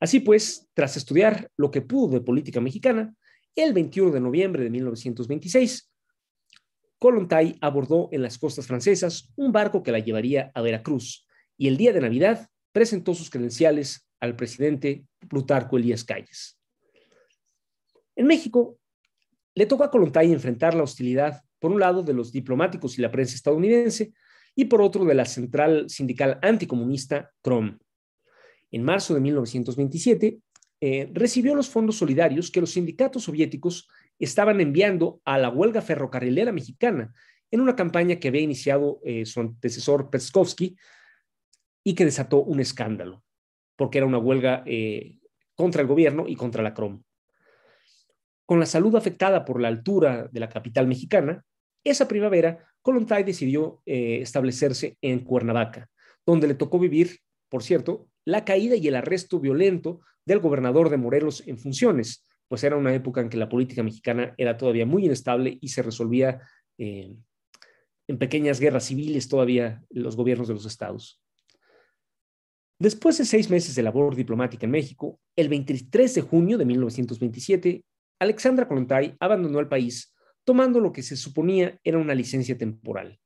Así 0.00 0.20
pues, 0.20 0.68
tras 0.74 0.96
estudiar 0.96 1.50
lo 1.56 1.70
que 1.70 1.80
pudo 1.80 2.14
de 2.14 2.20
política 2.20 2.60
mexicana, 2.60 3.14
el 3.54 3.72
21 3.72 4.10
de 4.10 4.20
noviembre 4.20 4.64
de 4.64 4.70
1926, 4.70 5.90
Kolontai 6.98 7.56
abordó 7.60 8.08
en 8.12 8.22
las 8.22 8.38
costas 8.38 8.66
francesas 8.66 9.32
un 9.36 9.52
barco 9.52 9.82
que 9.82 9.92
la 9.92 9.98
llevaría 9.98 10.50
a 10.54 10.60
Veracruz 10.60 11.26
y 11.56 11.68
el 11.68 11.76
día 11.76 11.92
de 11.92 12.00
Navidad 12.00 12.48
presentó 12.72 13.14
sus 13.14 13.30
credenciales 13.30 14.06
al 14.20 14.36
presidente 14.36 15.06
Plutarco 15.28 15.76
Elías 15.76 16.04
Calles. 16.04 16.58
En 18.14 18.26
México, 18.26 18.78
le 19.56 19.64
tocó 19.64 19.84
a 19.84 19.90
Kolontai 19.90 20.30
enfrentar 20.32 20.74
la 20.74 20.82
hostilidad, 20.82 21.42
por 21.58 21.72
un 21.72 21.80
lado, 21.80 22.02
de 22.02 22.12
los 22.12 22.30
diplomáticos 22.30 22.98
y 22.98 23.02
la 23.02 23.10
prensa 23.10 23.34
estadounidense, 23.34 24.12
y 24.54 24.66
por 24.66 24.82
otro, 24.82 25.04
de 25.06 25.14
la 25.14 25.24
central 25.24 25.88
sindical 25.88 26.38
anticomunista 26.42 27.32
CROM. 27.42 27.78
En 28.70 28.82
marzo 28.82 29.14
de 29.14 29.20
1927, 29.20 30.38
eh, 30.82 31.10
recibió 31.14 31.54
los 31.54 31.70
fondos 31.70 31.96
solidarios 31.96 32.50
que 32.50 32.60
los 32.60 32.72
sindicatos 32.72 33.24
soviéticos 33.24 33.88
estaban 34.18 34.60
enviando 34.60 35.22
a 35.24 35.38
la 35.38 35.48
huelga 35.48 35.80
ferrocarrilera 35.80 36.52
mexicana 36.52 37.14
en 37.50 37.62
una 37.62 37.74
campaña 37.74 38.16
que 38.16 38.28
había 38.28 38.42
iniciado 38.42 39.00
eh, 39.04 39.24
su 39.24 39.40
antecesor 39.40 40.10
Peskovsky 40.10 40.76
y 41.82 41.94
que 41.94 42.04
desató 42.04 42.42
un 42.42 42.60
escándalo, 42.60 43.24
porque 43.74 43.98
era 43.98 44.06
una 44.06 44.18
huelga 44.18 44.62
eh, 44.66 45.18
contra 45.54 45.80
el 45.80 45.88
gobierno 45.88 46.28
y 46.28 46.36
contra 46.36 46.62
la 46.62 46.74
CROM 46.74 47.02
con 48.46 48.60
la 48.60 48.66
salud 48.66 48.94
afectada 48.94 49.44
por 49.44 49.60
la 49.60 49.68
altura 49.68 50.28
de 50.30 50.40
la 50.40 50.48
capital 50.48 50.86
mexicana, 50.86 51.44
esa 51.84 52.08
primavera 52.08 52.64
Kolontai 52.80 53.24
decidió 53.24 53.82
eh, 53.84 54.20
establecerse 54.22 54.96
en 55.02 55.20
Cuernavaca, 55.20 55.90
donde 56.24 56.46
le 56.46 56.54
tocó 56.54 56.78
vivir, 56.78 57.18
por 57.48 57.62
cierto, 57.62 58.08
la 58.24 58.44
caída 58.44 58.76
y 58.76 58.86
el 58.88 58.94
arresto 58.94 59.40
violento 59.40 60.00
del 60.24 60.38
gobernador 60.38 60.90
de 60.90 60.96
Morelos 60.96 61.46
en 61.46 61.58
funciones, 61.58 62.24
pues 62.48 62.62
era 62.64 62.76
una 62.76 62.94
época 62.94 63.20
en 63.20 63.28
que 63.28 63.36
la 63.36 63.48
política 63.48 63.82
mexicana 63.82 64.34
era 64.38 64.56
todavía 64.56 64.86
muy 64.86 65.04
inestable 65.06 65.58
y 65.60 65.68
se 65.68 65.82
resolvía 65.82 66.40
eh, 66.78 67.14
en 68.08 68.18
pequeñas 68.18 68.60
guerras 68.60 68.84
civiles 68.84 69.28
todavía 69.28 69.82
los 69.90 70.16
gobiernos 70.16 70.48
de 70.48 70.54
los 70.54 70.66
estados. 70.66 71.20
Después 72.78 73.18
de 73.18 73.24
seis 73.24 73.48
meses 73.50 73.74
de 73.74 73.82
labor 73.82 74.14
diplomática 74.14 74.66
en 74.66 74.72
México, 74.72 75.18
el 75.34 75.48
23 75.48 76.14
de 76.14 76.20
junio 76.20 76.58
de 76.58 76.66
1927, 76.66 77.84
Alexandra 78.18 78.66
Kolontai 78.66 79.16
abandonó 79.20 79.60
el 79.60 79.68
país 79.68 80.14
tomando 80.46 80.78
lo 80.80 80.92
que 80.92 81.02
se 81.02 81.16
suponía 81.16 81.78
era 81.82 81.98
una 81.98 82.14
licencia 82.14 82.56
temporal. 82.56 83.18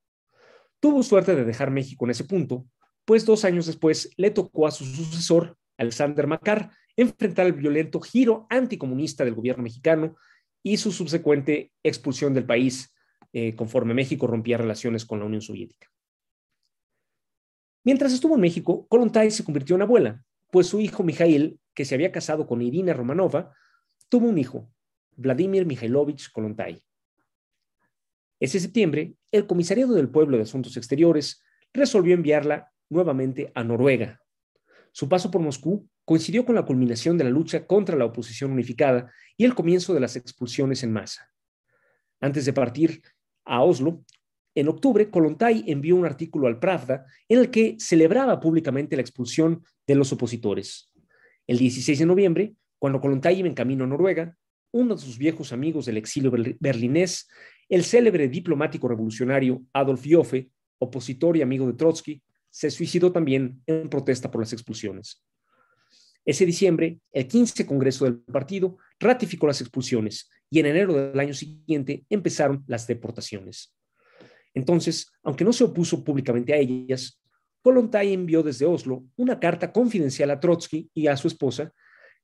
Tuvo 0.80 1.02
suerte 1.02 1.36
de 1.36 1.44
dejar 1.44 1.70
México 1.70 2.06
en 2.06 2.12
ese 2.12 2.24
punto, 2.24 2.66
pues 3.04 3.26
dos 3.26 3.44
años 3.44 3.66
después 3.66 4.10
le 4.16 4.30
tocó 4.30 4.66
a 4.66 4.70
su 4.70 4.86
sucesor, 4.86 5.58
Alexander 5.76 6.26
Macar, 6.26 6.70
enfrentar 6.96 7.46
el 7.46 7.52
violento 7.52 8.00
giro 8.00 8.46
anticomunista 8.48 9.24
del 9.24 9.34
gobierno 9.34 9.62
mexicano 9.62 10.16
y 10.62 10.78
su 10.78 10.92
subsecuente 10.92 11.72
expulsión 11.82 12.32
del 12.32 12.46
país 12.46 12.94
eh, 13.32 13.54
conforme 13.54 13.94
México 13.94 14.26
rompía 14.26 14.56
relaciones 14.56 15.04
con 15.04 15.18
la 15.20 15.26
Unión 15.26 15.42
Soviética. 15.42 15.88
Mientras 17.84 18.12
estuvo 18.12 18.34
en 18.34 18.40
México, 18.40 18.86
Kolontai 18.88 19.30
se 19.30 19.44
convirtió 19.44 19.76
en 19.76 19.82
abuela, 19.82 20.24
pues 20.50 20.66
su 20.66 20.80
hijo 20.80 21.02
Mijail, 21.02 21.60
que 21.74 21.84
se 21.84 21.94
había 21.94 22.12
casado 22.12 22.46
con 22.46 22.62
Irina 22.62 22.92
Romanova, 22.92 23.54
tuvo 24.08 24.28
un 24.28 24.38
hijo, 24.38 24.70
Vladimir 25.20 25.66
Mikhailovich 25.66 26.32
Kolontai. 26.32 26.82
Ese 28.40 28.58
septiembre, 28.58 29.12
el 29.30 29.46
Comisariado 29.46 29.94
del 29.94 30.08
Pueblo 30.08 30.38
de 30.38 30.44
Asuntos 30.44 30.78
Exteriores 30.78 31.42
resolvió 31.74 32.14
enviarla 32.14 32.72
nuevamente 32.88 33.52
a 33.54 33.62
Noruega. 33.62 34.22
Su 34.92 35.10
paso 35.10 35.30
por 35.30 35.42
Moscú 35.42 35.86
coincidió 36.06 36.46
con 36.46 36.54
la 36.54 36.64
culminación 36.64 37.18
de 37.18 37.24
la 37.24 37.30
lucha 37.30 37.66
contra 37.66 37.96
la 37.96 38.06
oposición 38.06 38.50
unificada 38.52 39.12
y 39.36 39.44
el 39.44 39.54
comienzo 39.54 39.92
de 39.92 40.00
las 40.00 40.16
expulsiones 40.16 40.82
en 40.84 40.92
masa. 40.92 41.30
Antes 42.18 42.46
de 42.46 42.54
partir 42.54 43.02
a 43.44 43.62
Oslo, 43.62 44.02
en 44.54 44.68
octubre, 44.68 45.10
Kolontai 45.10 45.64
envió 45.66 45.96
un 45.96 46.06
artículo 46.06 46.46
al 46.46 46.58
Pravda 46.58 47.04
en 47.28 47.38
el 47.38 47.50
que 47.50 47.76
celebraba 47.78 48.40
públicamente 48.40 48.96
la 48.96 49.02
expulsión 49.02 49.62
de 49.86 49.94
los 49.94 50.12
opositores. 50.12 50.90
El 51.46 51.58
16 51.58 51.98
de 51.98 52.06
noviembre, 52.06 52.54
cuando 52.78 53.00
Kolontai 53.00 53.38
iba 53.38 53.48
en 53.48 53.54
camino 53.54 53.84
a 53.84 53.86
Noruega, 53.86 54.36
uno 54.72 54.94
de 54.94 55.00
sus 55.00 55.18
viejos 55.18 55.52
amigos 55.52 55.86
del 55.86 55.96
exilio 55.96 56.32
berlinés, 56.60 57.28
el 57.68 57.84
célebre 57.84 58.28
diplomático 58.28 58.88
revolucionario 58.88 59.62
Adolf 59.72 60.04
Joffe, 60.08 60.50
opositor 60.78 61.36
y 61.36 61.42
amigo 61.42 61.66
de 61.66 61.74
Trotsky, 61.74 62.22
se 62.50 62.70
suicidó 62.70 63.12
también 63.12 63.62
en 63.66 63.88
protesta 63.88 64.30
por 64.30 64.40
las 64.40 64.52
expulsiones. 64.52 65.22
Ese 66.24 66.44
diciembre, 66.44 66.98
el 67.12 67.26
15 67.26 67.64
Congreso 67.64 68.04
del 68.04 68.18
partido 68.18 68.76
ratificó 68.98 69.46
las 69.46 69.60
expulsiones 69.60 70.28
y 70.50 70.60
en 70.60 70.66
enero 70.66 70.94
del 70.94 71.18
año 71.18 71.32
siguiente 71.32 72.04
empezaron 72.10 72.64
las 72.66 72.86
deportaciones. 72.86 73.74
Entonces, 74.52 75.10
aunque 75.22 75.44
no 75.44 75.52
se 75.52 75.64
opuso 75.64 76.04
públicamente 76.04 76.52
a 76.52 76.56
ellas, 76.56 77.20
Kolontai 77.62 78.12
envió 78.12 78.42
desde 78.42 78.66
Oslo 78.66 79.04
una 79.16 79.38
carta 79.38 79.72
confidencial 79.72 80.30
a 80.30 80.40
Trotsky 80.40 80.90
y 80.92 81.06
a 81.06 81.16
su 81.16 81.28
esposa, 81.28 81.72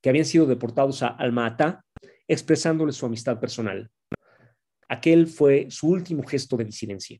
que 0.02 0.08
habían 0.08 0.24
sido 0.24 0.46
deportados 0.46 1.02
a 1.02 1.08
Alma-Ata 1.08 1.85
expresándole 2.28 2.92
su 2.92 3.06
amistad 3.06 3.38
personal. 3.40 3.90
Aquel 4.88 5.26
fue 5.26 5.66
su 5.70 5.88
último 5.88 6.22
gesto 6.22 6.56
de 6.56 6.64
disidencia. 6.64 7.18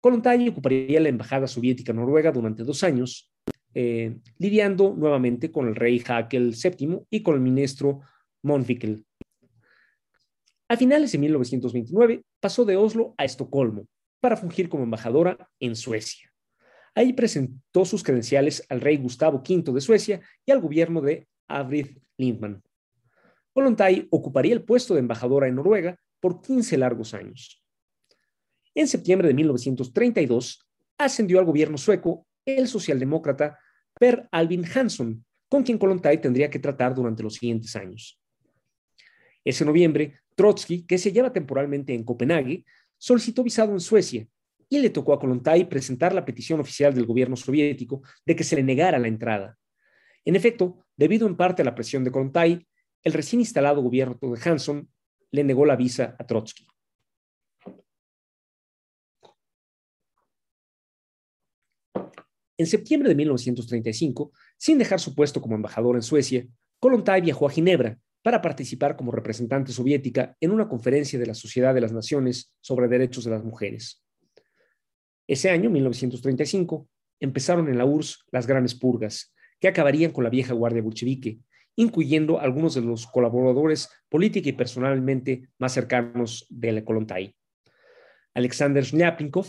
Kolontai 0.00 0.48
ocuparía 0.48 1.00
la 1.00 1.08
embajada 1.08 1.46
soviética 1.46 1.92
Noruega 1.92 2.32
durante 2.32 2.64
dos 2.64 2.82
años, 2.84 3.30
eh, 3.74 4.18
lidiando 4.38 4.94
nuevamente 4.96 5.50
con 5.52 5.68
el 5.68 5.76
rey 5.76 6.02
Hakel 6.06 6.54
VII 6.54 7.00
y 7.10 7.22
con 7.22 7.34
el 7.34 7.40
ministro 7.40 8.00
Monfikel. 8.42 9.04
A 10.68 10.76
finales 10.76 11.12
de 11.12 11.18
1929 11.18 12.22
pasó 12.40 12.64
de 12.64 12.76
Oslo 12.76 13.14
a 13.18 13.24
Estocolmo 13.24 13.86
para 14.20 14.36
fungir 14.36 14.68
como 14.68 14.84
embajadora 14.84 15.50
en 15.58 15.76
Suecia. 15.76 16.32
Ahí 16.94 17.12
presentó 17.12 17.84
sus 17.84 18.02
credenciales 18.02 18.64
al 18.68 18.80
rey 18.80 18.96
Gustavo 18.96 19.38
V 19.38 19.72
de 19.72 19.80
Suecia 19.80 20.20
y 20.46 20.52
al 20.52 20.60
gobierno 20.60 21.00
de 21.00 21.26
Arvid 21.48 21.98
Lindman. 22.16 22.62
Kollontai 23.60 24.08
ocuparía 24.08 24.54
el 24.54 24.62
puesto 24.62 24.94
de 24.94 25.00
embajadora 25.00 25.46
en 25.46 25.56
Noruega 25.56 26.00
por 26.18 26.40
15 26.40 26.78
largos 26.78 27.12
años. 27.12 27.62
En 28.74 28.88
septiembre 28.88 29.28
de 29.28 29.34
1932 29.34 30.66
ascendió 30.96 31.38
al 31.38 31.44
gobierno 31.44 31.76
sueco 31.76 32.26
el 32.46 32.68
socialdemócrata 32.68 33.58
Per 33.98 34.26
Albin 34.32 34.64
Hansson, 34.64 35.26
con 35.50 35.62
quien 35.62 35.76
Kollontai 35.76 36.22
tendría 36.22 36.48
que 36.48 36.58
tratar 36.58 36.94
durante 36.94 37.22
los 37.22 37.34
siguientes 37.34 37.76
años. 37.76 38.18
Ese 39.44 39.66
noviembre, 39.66 40.20
Trotsky, 40.36 40.86
que 40.86 40.96
se 40.96 41.10
hallaba 41.10 41.30
temporalmente 41.30 41.92
en 41.92 42.02
Copenhague, 42.02 42.64
solicitó 42.96 43.42
visado 43.42 43.72
en 43.72 43.80
Suecia 43.80 44.26
y 44.70 44.78
le 44.78 44.88
tocó 44.88 45.12
a 45.12 45.20
Kollontai 45.20 45.68
presentar 45.68 46.14
la 46.14 46.24
petición 46.24 46.60
oficial 46.60 46.94
del 46.94 47.04
gobierno 47.04 47.36
soviético 47.36 48.00
de 48.24 48.34
que 48.34 48.44
se 48.44 48.56
le 48.56 48.62
negara 48.62 48.98
la 48.98 49.08
entrada. 49.08 49.58
En 50.24 50.34
efecto, 50.34 50.86
debido 50.96 51.26
en 51.26 51.36
parte 51.36 51.60
a 51.60 51.66
la 51.66 51.74
presión 51.74 52.04
de 52.04 52.10
Kollontai, 52.10 52.66
el 53.02 53.12
recién 53.12 53.40
instalado 53.40 53.82
gobierno 53.82 54.18
de 54.20 54.40
Hanson 54.42 54.88
le 55.30 55.44
negó 55.44 55.64
la 55.64 55.76
visa 55.76 56.16
a 56.18 56.26
Trotsky. 56.26 56.66
En 62.58 62.66
septiembre 62.66 63.08
de 63.08 63.14
1935, 63.14 64.32
sin 64.58 64.76
dejar 64.76 65.00
su 65.00 65.14
puesto 65.14 65.40
como 65.40 65.54
embajador 65.54 65.96
en 65.96 66.02
Suecia, 66.02 66.46
Kollontai 66.78 67.22
viajó 67.22 67.46
a 67.46 67.50
Ginebra 67.50 67.98
para 68.22 68.42
participar 68.42 68.96
como 68.96 69.12
representante 69.12 69.72
soviética 69.72 70.36
en 70.40 70.50
una 70.50 70.68
conferencia 70.68 71.18
de 71.18 71.24
la 71.24 71.32
Sociedad 71.32 71.74
de 71.74 71.80
las 71.80 71.92
Naciones 71.92 72.54
sobre 72.60 72.88
Derechos 72.88 73.24
de 73.24 73.30
las 73.30 73.44
Mujeres. 73.44 74.04
Ese 75.26 75.48
año, 75.48 75.70
1935, 75.70 76.86
empezaron 77.20 77.68
en 77.68 77.78
la 77.78 77.86
URSS 77.86 78.26
las 78.30 78.46
grandes 78.46 78.74
purgas, 78.74 79.34
que 79.58 79.68
acabarían 79.68 80.12
con 80.12 80.24
la 80.24 80.30
vieja 80.30 80.52
guardia 80.52 80.82
bolchevique, 80.82 81.38
incluyendo 81.80 82.40
algunos 82.40 82.74
de 82.74 82.82
los 82.82 83.06
colaboradores 83.06 83.88
política 84.08 84.48
y 84.48 84.52
personalmente 84.52 85.48
más 85.58 85.72
cercanos 85.72 86.46
de 86.50 86.72
la 86.72 86.84
Kolontai. 86.84 87.34
Alexander 88.34 88.84
Shliapnikov, 88.84 89.46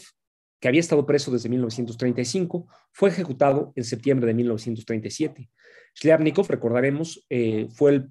que 0.60 0.67
había 0.67 0.80
estado 0.80 1.06
preso 1.06 1.32
desde 1.32 1.50
1935, 1.50 2.67
fue 2.94 3.10
ejecutado 3.10 3.74
en 3.76 3.84
septiembre 3.84 4.28
de 4.28 4.34
1937. 4.34 5.50
Shliapnikov, 5.96 6.48
recordaremos, 6.48 7.26
eh, 7.30 7.67
fue 7.70 7.91
el 7.91 8.10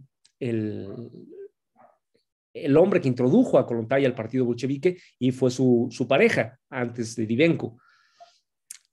el, 2.52 2.76
hombre 2.76 3.00
que 3.00 3.08
introdujo 3.08 3.58
a 3.58 3.66
Kolontai 3.66 4.04
al 4.04 4.14
partido 4.14 4.44
bolchevique 4.44 4.98
y 5.18 5.32
fue 5.32 5.50
su, 5.50 5.88
su 5.90 6.06
pareja 6.08 6.58
antes 6.68 7.16
de 7.16 7.26
Divenko. 7.26 7.78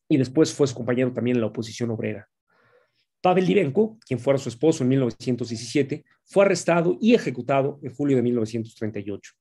Y 0.09 0.17
después 0.17 0.53
fue 0.53 0.67
su 0.67 0.75
compañero 0.75 1.11
también 1.11 1.37
en 1.37 1.41
la 1.41 1.47
oposición 1.47 1.89
obrera. 1.91 2.29
Pavel 3.21 3.45
Divenko, 3.45 3.97
quien 4.05 4.19
fuera 4.19 4.37
su 4.37 4.49
esposo 4.49 4.83
en 4.83 4.89
1917, 4.89 6.05
fue 6.23 6.45
arrestado 6.45 6.97
y 7.01 7.15
ejecutado 7.15 7.79
en 7.81 7.93
julio 7.93 8.17
de 8.17 8.23
1938. 8.23 9.33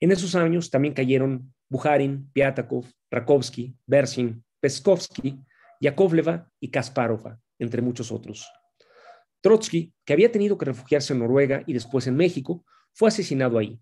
En 0.00 0.12
esos 0.12 0.34
años 0.34 0.70
también 0.70 0.94
cayeron 0.94 1.52
Buharin, 1.68 2.30
Piatakov, 2.32 2.86
Rakovsky, 3.10 3.74
Bersin, 3.86 4.44
Peskovsky, 4.60 5.38
Yakovleva 5.80 6.50
y 6.60 6.68
Kasparova, 6.68 7.38
entre 7.58 7.82
muchos 7.82 8.12
otros. 8.12 8.50
Trotsky, 9.40 9.92
que 10.04 10.12
había 10.12 10.32
tenido 10.32 10.58
que 10.58 10.64
refugiarse 10.64 11.12
en 11.12 11.20
Noruega 11.20 11.62
y 11.66 11.72
después 11.72 12.06
en 12.06 12.16
México, 12.16 12.64
fue 12.92 13.08
asesinado 13.08 13.58
ahí. 13.58 13.78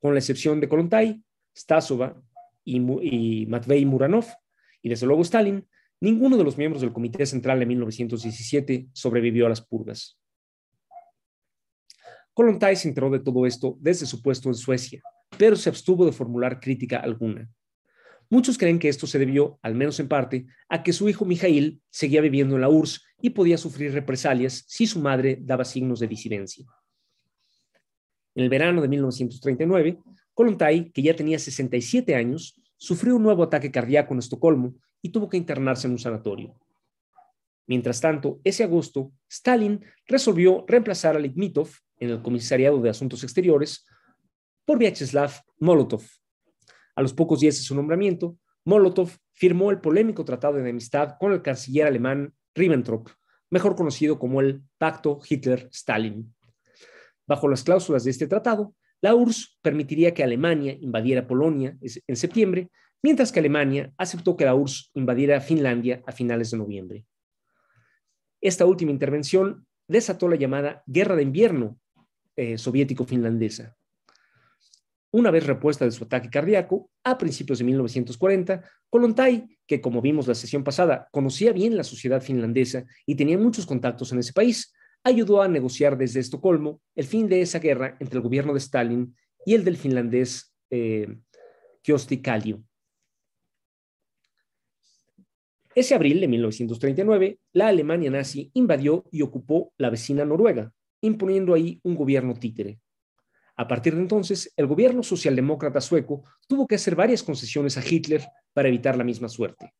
Con 0.00 0.14
la 0.14 0.20
excepción 0.20 0.60
de 0.60 0.68
Kolontai, 0.68 1.22
Stasova 1.56 2.20
y, 2.64 2.78
y 2.78 3.46
Matvei 3.46 3.84
Muranov, 3.84 4.26
y 4.82 4.88
desde 4.88 5.06
luego 5.06 5.22
Stalin, 5.22 5.66
ninguno 6.04 6.36
de 6.36 6.44
los 6.44 6.58
miembros 6.58 6.82
del 6.82 6.92
Comité 6.92 7.24
Central 7.24 7.58
de 7.58 7.66
1917 7.66 8.88
sobrevivió 8.92 9.46
a 9.46 9.48
las 9.48 9.62
purgas. 9.62 10.18
Kolontai 12.34 12.76
se 12.76 12.88
enteró 12.88 13.10
de 13.10 13.20
todo 13.20 13.46
esto 13.46 13.78
desde 13.80 14.04
su 14.04 14.20
puesto 14.20 14.50
en 14.50 14.54
Suecia, 14.54 15.02
pero 15.38 15.56
se 15.56 15.70
abstuvo 15.70 16.04
de 16.04 16.12
formular 16.12 16.60
crítica 16.60 16.98
alguna. 16.98 17.48
Muchos 18.28 18.58
creen 18.58 18.78
que 18.78 18.88
esto 18.88 19.06
se 19.06 19.18
debió, 19.18 19.58
al 19.62 19.74
menos 19.74 19.98
en 19.98 20.08
parte, 20.08 20.46
a 20.68 20.82
que 20.82 20.92
su 20.92 21.08
hijo 21.08 21.24
Mijail 21.24 21.80
seguía 21.88 22.20
viviendo 22.20 22.54
en 22.56 22.60
la 22.60 22.68
URSS 22.68 23.02
y 23.22 23.30
podía 23.30 23.56
sufrir 23.56 23.92
represalias 23.92 24.64
si 24.66 24.86
su 24.86 25.00
madre 25.00 25.38
daba 25.40 25.64
signos 25.64 26.00
de 26.00 26.08
disidencia. 26.08 26.66
En 28.34 28.44
el 28.44 28.50
verano 28.50 28.82
de 28.82 28.88
1939, 28.88 29.98
Kolontai, 30.34 30.90
que 30.90 31.02
ya 31.02 31.14
tenía 31.16 31.38
67 31.38 32.14
años, 32.14 32.60
sufrió 32.76 33.16
un 33.16 33.22
nuevo 33.22 33.42
ataque 33.44 33.70
cardíaco 33.70 34.12
en 34.12 34.18
Estocolmo 34.18 34.74
y 35.04 35.10
tuvo 35.10 35.28
que 35.28 35.36
internarse 35.36 35.86
en 35.86 35.92
un 35.92 35.98
sanatorio. 35.98 36.58
Mientras 37.66 38.00
tanto, 38.00 38.40
ese 38.42 38.64
agosto, 38.64 39.12
Stalin 39.28 39.84
resolvió 40.06 40.64
reemplazar 40.66 41.14
a 41.14 41.18
Litmitov 41.18 41.68
en 41.98 42.08
el 42.08 42.22
Comisariado 42.22 42.80
de 42.80 42.88
Asuntos 42.88 43.22
Exteriores 43.22 43.84
por 44.64 44.78
Vyacheslav 44.78 45.42
Molotov, 45.58 46.02
a 46.96 47.02
los 47.02 47.12
pocos 47.12 47.40
días 47.40 47.56
de 47.56 47.62
su 47.62 47.74
nombramiento, 47.74 48.38
Molotov 48.64 49.10
firmó 49.32 49.70
el 49.70 49.80
polémico 49.80 50.24
tratado 50.24 50.54
de 50.54 50.70
amistad 50.70 51.16
con 51.20 51.32
el 51.32 51.42
canciller 51.42 51.86
alemán 51.86 52.32
Ribbentrop, 52.54 53.08
mejor 53.50 53.76
conocido 53.76 54.18
como 54.18 54.40
el 54.40 54.62
Pacto 54.78 55.20
Hitler-Stalin. 55.28 56.34
Bajo 57.26 57.48
las 57.48 57.62
cláusulas 57.62 58.04
de 58.04 58.10
este 58.10 58.26
tratado, 58.26 58.74
la 59.02 59.14
URSS 59.14 59.58
permitiría 59.60 60.14
que 60.14 60.24
Alemania 60.24 60.74
invadiera 60.80 61.26
Polonia 61.26 61.76
en 61.80 62.16
septiembre, 62.16 62.70
mientras 63.04 63.30
que 63.32 63.40
Alemania 63.40 63.92
aceptó 63.98 64.34
que 64.34 64.46
la 64.46 64.54
URSS 64.54 64.90
invadiera 64.94 65.38
Finlandia 65.42 66.02
a 66.06 66.12
finales 66.12 66.50
de 66.50 66.56
noviembre. 66.56 67.04
Esta 68.40 68.64
última 68.64 68.92
intervención 68.92 69.66
desató 69.86 70.26
la 70.26 70.36
llamada 70.36 70.82
Guerra 70.86 71.14
de 71.14 71.22
Invierno 71.22 71.78
eh, 72.34 72.56
soviético-finlandesa, 72.56 73.76
una 75.10 75.30
vez 75.30 75.46
repuesta 75.46 75.84
de 75.84 75.90
su 75.90 76.04
ataque 76.04 76.30
cardíaco, 76.30 76.90
a 77.04 77.18
principios 77.18 77.58
de 77.58 77.66
1940, 77.66 78.64
Kolontai, 78.88 79.54
que 79.66 79.82
como 79.82 80.00
vimos 80.00 80.26
la 80.26 80.34
sesión 80.34 80.64
pasada, 80.64 81.06
conocía 81.12 81.52
bien 81.52 81.76
la 81.76 81.84
sociedad 81.84 82.22
finlandesa 82.22 82.86
y 83.04 83.16
tenía 83.16 83.36
muchos 83.36 83.66
contactos 83.66 84.12
en 84.12 84.20
ese 84.20 84.32
país, 84.32 84.72
ayudó 85.02 85.42
a 85.42 85.48
negociar 85.48 85.98
desde 85.98 86.20
Estocolmo 86.20 86.80
el 86.94 87.04
fin 87.04 87.28
de 87.28 87.42
esa 87.42 87.58
guerra 87.58 87.98
entre 88.00 88.16
el 88.16 88.22
gobierno 88.22 88.54
de 88.54 88.60
Stalin 88.60 89.14
y 89.44 89.52
el 89.52 89.62
del 89.62 89.76
finlandés 89.76 90.54
eh, 90.70 91.18
Kallio. 92.22 92.64
Ese 95.74 95.94
abril 95.96 96.20
de 96.20 96.28
1939, 96.28 97.40
la 97.52 97.66
Alemania 97.66 98.10
nazi 98.10 98.50
invadió 98.54 99.04
y 99.10 99.22
ocupó 99.22 99.72
la 99.76 99.90
vecina 99.90 100.24
Noruega, 100.24 100.72
imponiendo 101.00 101.52
ahí 101.52 101.80
un 101.82 101.96
gobierno 101.96 102.34
títere. 102.34 102.78
A 103.56 103.66
partir 103.66 103.94
de 103.94 104.00
entonces, 104.00 104.52
el 104.56 104.66
gobierno 104.66 105.02
socialdemócrata 105.02 105.80
sueco 105.80 106.22
tuvo 106.46 106.68
que 106.68 106.76
hacer 106.76 106.94
varias 106.94 107.22
concesiones 107.22 107.76
a 107.76 107.82
Hitler 107.84 108.24
para 108.52 108.68
evitar 108.68 108.96
la 108.96 109.04
misma 109.04 109.28
suerte. 109.28 109.74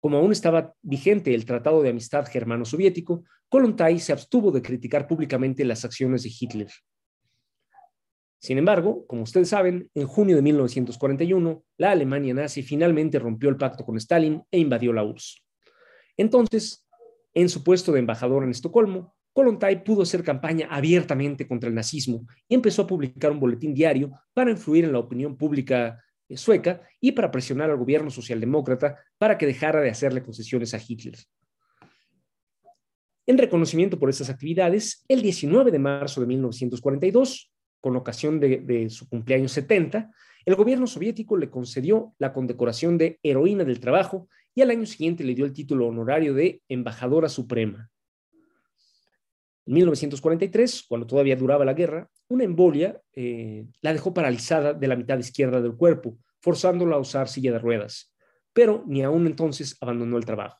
Como 0.00 0.18
aún 0.18 0.32
estaba 0.32 0.74
vigente 0.82 1.32
el 1.32 1.44
Tratado 1.44 1.80
de 1.82 1.90
Amistad 1.90 2.26
Germano-Soviético, 2.26 3.24
Kolontai 3.48 4.00
se 4.00 4.12
abstuvo 4.12 4.50
de 4.50 4.62
criticar 4.62 5.06
públicamente 5.06 5.64
las 5.64 5.84
acciones 5.84 6.24
de 6.24 6.32
Hitler. 6.38 6.68
Sin 8.44 8.58
embargo, 8.58 9.06
como 9.06 9.22
ustedes 9.22 9.48
saben, 9.48 9.90
en 9.94 10.06
junio 10.06 10.36
de 10.36 10.42
1941, 10.42 11.64
la 11.78 11.92
Alemania 11.92 12.34
nazi 12.34 12.62
finalmente 12.62 13.18
rompió 13.18 13.48
el 13.48 13.56
pacto 13.56 13.86
con 13.86 13.96
Stalin 13.96 14.42
e 14.50 14.58
invadió 14.58 14.92
la 14.92 15.02
URSS. 15.02 15.42
Entonces, 16.18 16.86
en 17.32 17.48
su 17.48 17.64
puesto 17.64 17.90
de 17.90 18.00
embajador 18.00 18.44
en 18.44 18.50
Estocolmo, 18.50 19.14
Kolontai 19.32 19.82
pudo 19.82 20.02
hacer 20.02 20.22
campaña 20.22 20.68
abiertamente 20.70 21.48
contra 21.48 21.70
el 21.70 21.74
nazismo 21.74 22.26
y 22.46 22.54
empezó 22.54 22.82
a 22.82 22.86
publicar 22.86 23.32
un 23.32 23.40
boletín 23.40 23.72
diario 23.72 24.10
para 24.34 24.50
influir 24.50 24.84
en 24.84 24.92
la 24.92 24.98
opinión 24.98 25.38
pública 25.38 26.04
eh, 26.28 26.36
sueca 26.36 26.82
y 27.00 27.12
para 27.12 27.30
presionar 27.30 27.70
al 27.70 27.78
gobierno 27.78 28.10
socialdemócrata 28.10 28.98
para 29.16 29.38
que 29.38 29.46
dejara 29.46 29.80
de 29.80 29.88
hacerle 29.88 30.22
concesiones 30.22 30.74
a 30.74 30.80
Hitler. 30.86 31.16
En 33.24 33.38
reconocimiento 33.38 33.98
por 33.98 34.10
estas 34.10 34.28
actividades, 34.28 35.02
el 35.08 35.22
19 35.22 35.70
de 35.70 35.78
marzo 35.78 36.20
de 36.20 36.26
1942, 36.26 37.53
con 37.84 37.96
ocasión 37.96 38.40
de, 38.40 38.88
su 38.88 39.06
cumpleaños 39.10 39.52
70, 39.52 40.10
el 40.46 40.54
gobierno 40.54 40.86
soviético 40.86 41.36
le 41.36 41.50
concedió 41.50 42.14
la 42.16 42.32
condecoración 42.32 42.96
de 42.96 43.20
Heroína 43.22 43.62
del 43.62 43.78
Trabajo 43.78 44.26
y 44.54 44.62
al 44.62 44.70
año 44.70 44.86
siguiente 44.86 45.22
le 45.22 45.34
dio 45.34 45.44
el 45.44 45.52
título 45.52 45.88
honorario 45.88 46.32
de 46.32 46.62
Embajadora 46.66 47.28
Suprema. 47.28 47.90
En 49.66 49.74
1943, 49.74 50.86
cuando 50.88 51.06
todavía 51.06 51.36
duraba 51.36 51.66
la 51.66 51.74
guerra, 51.74 52.08
una 52.28 52.44
embolia 52.44 53.02
eh, 53.12 53.66
la 53.82 53.92
dejó 53.92 54.14
paralizada 54.14 54.72
de 54.72 54.88
la 54.88 54.96
mitad 54.96 55.18
izquierda 55.18 55.60
del 55.60 55.76
cuerpo, 55.76 56.16
forzándola 56.40 56.96
a 56.96 57.00
usar 57.00 57.28
silla 57.28 57.52
de 57.52 57.58
ruedas, 57.58 58.14
pero 58.54 58.82
ni 58.86 59.02
aún 59.02 59.26
entonces 59.26 59.76
abandonó 59.82 60.16
el 60.16 60.24
trabajo. 60.24 60.58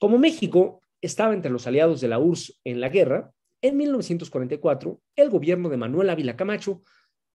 Como 0.00 0.16
México 0.16 0.80
estaba 1.02 1.34
entre 1.34 1.50
los 1.50 1.66
aliados 1.66 2.00
de 2.00 2.08
la 2.08 2.18
URSS 2.18 2.62
en 2.64 2.80
la 2.80 2.88
guerra, 2.88 3.34
en 3.62 3.76
1944 3.76 5.00
el 5.16 5.30
gobierno 5.30 5.68
de 5.68 5.76
Manuel 5.76 6.10
Ávila 6.10 6.36
Camacho 6.36 6.82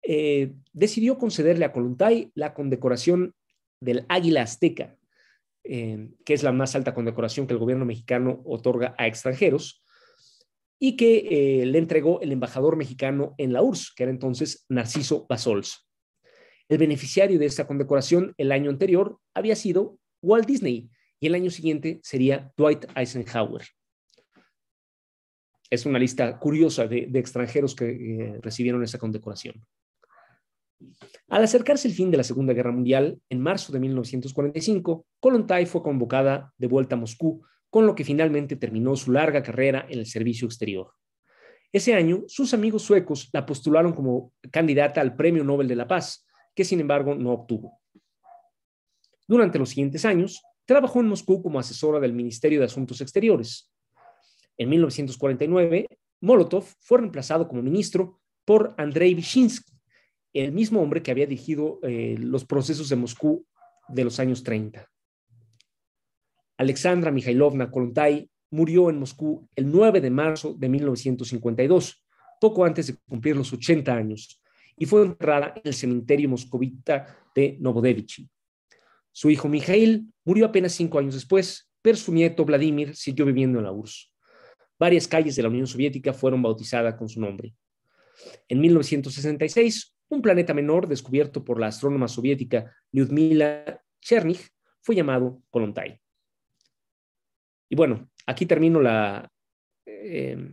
eh, 0.03 0.53
decidió 0.73 1.17
concederle 1.17 1.65
a 1.65 1.71
Coluntay 1.71 2.31
la 2.35 2.53
condecoración 2.53 3.35
del 3.79 4.05
Águila 4.09 4.43
Azteca, 4.43 4.97
eh, 5.63 6.09
que 6.25 6.33
es 6.33 6.43
la 6.43 6.51
más 6.51 6.75
alta 6.75 6.93
condecoración 6.93 7.47
que 7.47 7.53
el 7.53 7.59
gobierno 7.59 7.85
mexicano 7.85 8.41
otorga 8.45 8.95
a 8.97 9.07
extranjeros, 9.07 9.83
y 10.79 10.95
que 10.95 11.61
eh, 11.61 11.65
le 11.67 11.77
entregó 11.77 12.21
el 12.21 12.31
embajador 12.31 12.75
mexicano 12.75 13.35
en 13.37 13.53
la 13.53 13.61
URSS, 13.61 13.93
que 13.95 14.03
era 14.03 14.11
entonces 14.11 14.65
Narciso 14.67 15.27
Basols. 15.29 15.87
El 16.67 16.79
beneficiario 16.79 17.37
de 17.37 17.45
esta 17.45 17.67
condecoración 17.67 18.33
el 18.37 18.51
año 18.51 18.71
anterior 18.71 19.19
había 19.35 19.55
sido 19.55 19.99
Walt 20.23 20.47
Disney 20.47 20.89
y 21.19 21.27
el 21.27 21.35
año 21.35 21.51
siguiente 21.51 21.99
sería 22.01 22.51
Dwight 22.57 22.85
Eisenhower. 22.95 23.61
Es 25.71 25.87
una 25.87 25.97
lista 25.97 26.37
curiosa 26.37 26.85
de, 26.85 27.09
extranjeros 27.15 27.73
que 27.73 27.89
eh, 27.89 28.39
recibieron 28.41 28.83
esa 28.83 28.99
condecoración. 28.99 29.65
Al 31.29 31.43
acercarse 31.43 31.87
el 31.87 31.93
fin 31.93 32.11
de 32.11 32.17
la 32.17 32.23
Segunda 32.23 32.53
Guerra 32.53 32.71
Mundial, 32.71 33.19
en 33.29 33.39
marzo 33.39 33.71
de 33.71 33.79
1945, 33.79 35.05
Kollontai 35.19 35.65
fue 35.65 35.81
convocada 35.81 36.53
de 36.57 36.67
vuelta 36.67 36.95
a 36.95 36.99
Moscú 36.99 37.41
con 37.69 37.87
lo 37.87 37.95
que 37.95 38.03
finalmente 38.03 38.57
terminó 38.57 38.95
su 38.97 39.11
larga 39.11 39.41
carrera 39.41 39.87
en 39.89 39.99
el 39.99 40.05
servicio 40.05 40.45
exterior. 40.45 40.91
Ese 41.71 41.95
año, 41.95 42.25
sus 42.27 42.53
amigos 42.53 42.83
suecos 42.83 43.29
la 43.31 43.45
postularon 43.45 43.93
como 43.93 44.33
candidata 44.51 44.99
al 44.99 45.15
Premio 45.15 45.43
Nobel 45.45 45.69
de 45.69 45.77
la 45.77 45.87
Paz, 45.87 46.27
que 46.53 46.65
sin 46.65 46.81
embargo 46.81 47.15
no 47.15 47.31
obtuvo. 47.31 47.79
Durante 49.25 49.57
los 49.57 49.69
siguientes 49.69 50.03
años, 50.03 50.43
trabajó 50.65 50.99
en 50.99 51.07
Moscú 51.07 51.41
como 51.41 51.59
asesora 51.59 52.01
del 52.01 52.11
Ministerio 52.11 52.59
de 52.59 52.65
Asuntos 52.65 52.99
Exteriores. 52.99 53.70
En 54.61 54.69
1949, 54.69 55.87
Molotov 56.21 56.63
fue 56.81 56.99
reemplazado 56.99 57.47
como 57.47 57.63
ministro 57.63 58.21
por 58.45 58.75
Andrei 58.77 59.15
Vyshinsky, 59.15 59.73
el 60.33 60.51
mismo 60.51 60.83
hombre 60.83 61.01
que 61.01 61.09
había 61.09 61.25
dirigido 61.25 61.79
eh, 61.81 62.15
los 62.19 62.45
procesos 62.45 62.87
de 62.87 62.95
Moscú 62.95 63.43
de 63.87 64.03
los 64.03 64.19
años 64.19 64.43
30. 64.43 64.87
Alexandra 66.57 67.09
Mikhailovna 67.09 67.71
Kolontai 67.71 68.29
murió 68.51 68.91
en 68.91 68.99
Moscú 68.99 69.49
el 69.55 69.71
9 69.71 69.99
de 69.99 70.11
marzo 70.11 70.53
de 70.53 70.69
1952, 70.69 72.05
poco 72.39 72.63
antes 72.63 72.85
de 72.85 72.97
cumplir 73.09 73.35
los 73.35 73.51
80 73.51 73.91
años, 73.91 74.39
y 74.77 74.85
fue 74.85 75.01
enterrada 75.01 75.53
en 75.55 75.63
el 75.63 75.73
cementerio 75.73 76.29
moscovita 76.29 77.17
de 77.33 77.57
Novodevichy. 77.59 78.29
Su 79.11 79.31
hijo 79.31 79.49
Mikhail 79.49 80.05
murió 80.23 80.45
apenas 80.45 80.73
cinco 80.73 80.99
años 80.99 81.15
después, 81.15 81.67
pero 81.81 81.97
su 81.97 82.13
nieto 82.13 82.45
Vladimir 82.45 82.95
siguió 82.95 83.25
viviendo 83.25 83.57
en 83.57 83.65
la 83.65 83.71
URSS. 83.71 84.10
Varias 84.81 85.07
calles 85.07 85.35
de 85.35 85.43
la 85.43 85.49
Unión 85.49 85.67
Soviética 85.67 86.11
fueron 86.11 86.41
bautizadas 86.41 86.95
con 86.95 87.07
su 87.07 87.21
nombre. 87.21 87.53
En 88.47 88.59
1966, 88.59 89.95
un 90.09 90.23
planeta 90.23 90.55
menor 90.55 90.87
descubierto 90.87 91.45
por 91.45 91.59
la 91.59 91.67
astrónoma 91.67 92.07
soviética 92.07 92.75
Lyudmila 92.91 93.79
Chernych 93.99 94.49
fue 94.81 94.95
llamado 94.95 95.43
Kolontai. 95.51 96.01
Y 97.69 97.75
bueno, 97.75 98.09
aquí 98.25 98.47
termino 98.47 98.81
la, 98.81 99.31
eh, 99.85 100.51